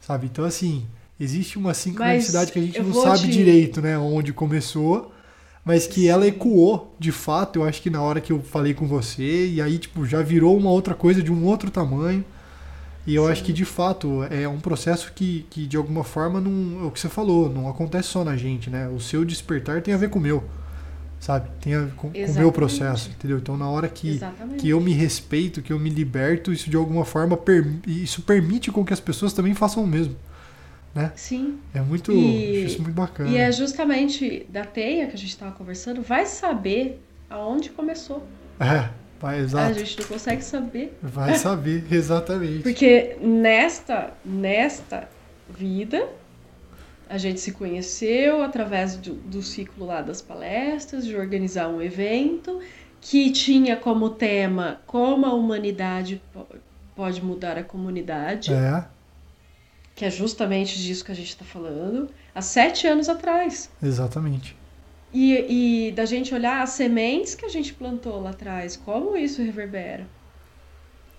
[0.00, 0.26] sabe?
[0.26, 0.86] Então, assim,
[1.20, 3.98] existe uma sincronicidade Mas que a gente não sabe te- direito, né?
[3.98, 5.13] Onde começou.
[5.64, 8.86] Mas que ela ecoou, de fato, eu acho que na hora que eu falei com
[8.86, 12.24] você, e aí, tipo, já virou uma outra coisa de um outro tamanho.
[13.06, 13.32] E eu Sim.
[13.32, 16.84] acho que de fato é um processo que, que de alguma forma não.
[16.84, 18.88] É o que você falou, não acontece só na gente, né?
[18.88, 20.44] O seu despertar tem a ver com o meu.
[21.20, 21.48] Sabe?
[21.60, 23.38] Tem a ver com, com o meu processo, entendeu?
[23.38, 24.60] Então na hora que, exatamente.
[24.60, 28.70] que eu me respeito, que eu me liberto, isso de alguma forma per- isso permite
[28.70, 30.14] com que as pessoas também façam o mesmo.
[31.16, 31.58] Sim.
[31.74, 32.12] É muito.
[32.12, 33.28] E- isso muito bacana.
[33.30, 38.22] E é justamente da teia que a gente estava conversando, vai saber aonde começou.
[38.60, 38.88] É,
[39.20, 39.78] vai, A exato.
[39.78, 40.96] gente não consegue saber.
[41.02, 42.62] Vai saber, exatamente.
[42.62, 45.08] Porque nesta, nesta
[45.50, 46.08] vida,
[47.08, 52.60] a gente se conheceu através do, do ciclo lá das palestras, de organizar um evento
[53.00, 56.46] que tinha como tema como a humanidade po-
[56.96, 58.84] pode mudar a comunidade, É,
[59.94, 63.70] que é justamente disso que a gente está falando, há sete anos atrás.
[63.82, 64.56] exatamente.
[65.12, 69.42] E, e da gente olhar as sementes que a gente plantou lá atrás, como isso
[69.42, 70.10] reverbera.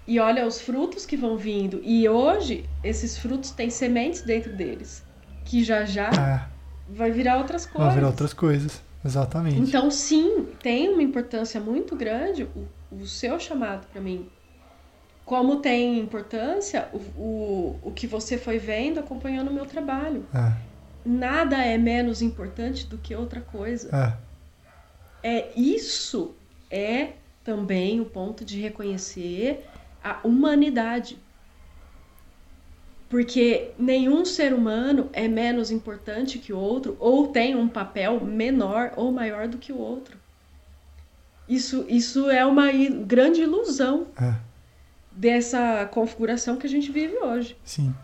[0.07, 1.81] E olha os frutos que vão vindo.
[1.83, 5.03] E hoje, esses frutos têm sementes dentro deles,
[5.43, 6.49] que já já É,
[6.87, 7.93] vai virar outras vai coisas.
[7.93, 8.83] virar outras coisas.
[9.03, 9.59] Exatamente.
[9.59, 14.29] Então, sim, tem uma importância muito grande o, o seu chamado para mim.
[15.25, 20.23] Como tem importância o, o, o que você foi vendo acompanhando o meu trabalho.
[20.33, 20.53] É,
[21.03, 23.89] Nada é menos importante do que outra coisa.
[23.95, 24.25] é.
[25.27, 26.35] É isso
[26.69, 27.13] é
[27.43, 29.65] também o ponto de reconhecer
[30.03, 31.17] a humanidade.
[33.09, 38.93] Porque nenhum ser humano é menos importante que o outro ou tem um papel menor
[38.97, 40.17] ou maior do que o outro.
[41.47, 42.71] Isso, isso é uma
[43.05, 44.54] grande ilusão É.
[45.15, 47.57] dessa configuração que a gente vive hoje.
[47.63, 47.95] Sim.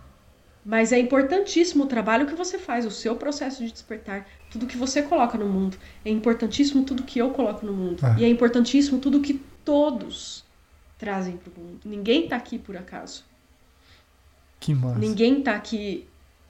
[0.63, 4.77] Mas é importantíssimo o trabalho que você faz, o seu processo de despertar, tudo que
[4.77, 5.75] você coloca no mundo.
[6.05, 8.05] É importantíssimo tudo que eu coloco no mundo.
[8.05, 8.21] É.
[8.21, 10.45] E é importantíssimo tudo que todos
[10.97, 11.79] trazem para o mundo.
[11.83, 13.25] Ninguém está aqui por acaso.
[14.59, 14.99] Que massa.
[14.99, 16.07] Ninguém está aqui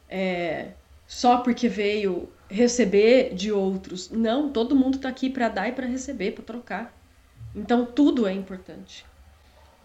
[0.10, 0.72] é,
[1.08, 4.10] só porque veio receber de outros.
[4.12, 6.98] Não, todo mundo está aqui para dar e para receber, para trocar.
[7.56, 9.06] Então tudo é importante.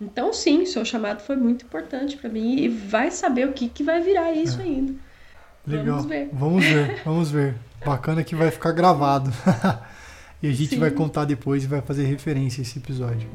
[0.00, 3.82] Então sim, seu chamado foi muito importante para mim e vai saber o que, que
[3.82, 4.64] vai virar isso É.
[4.64, 4.94] ainda.
[5.66, 5.96] Legal.
[5.96, 6.28] Vamos ver.
[6.32, 7.54] Vamos ver, vamos ver.
[7.84, 9.30] Bacana que vai ficar gravado.
[10.42, 10.78] e a gente Sim.
[10.80, 13.28] vai contar depois e vai fazer referência a esse episódio.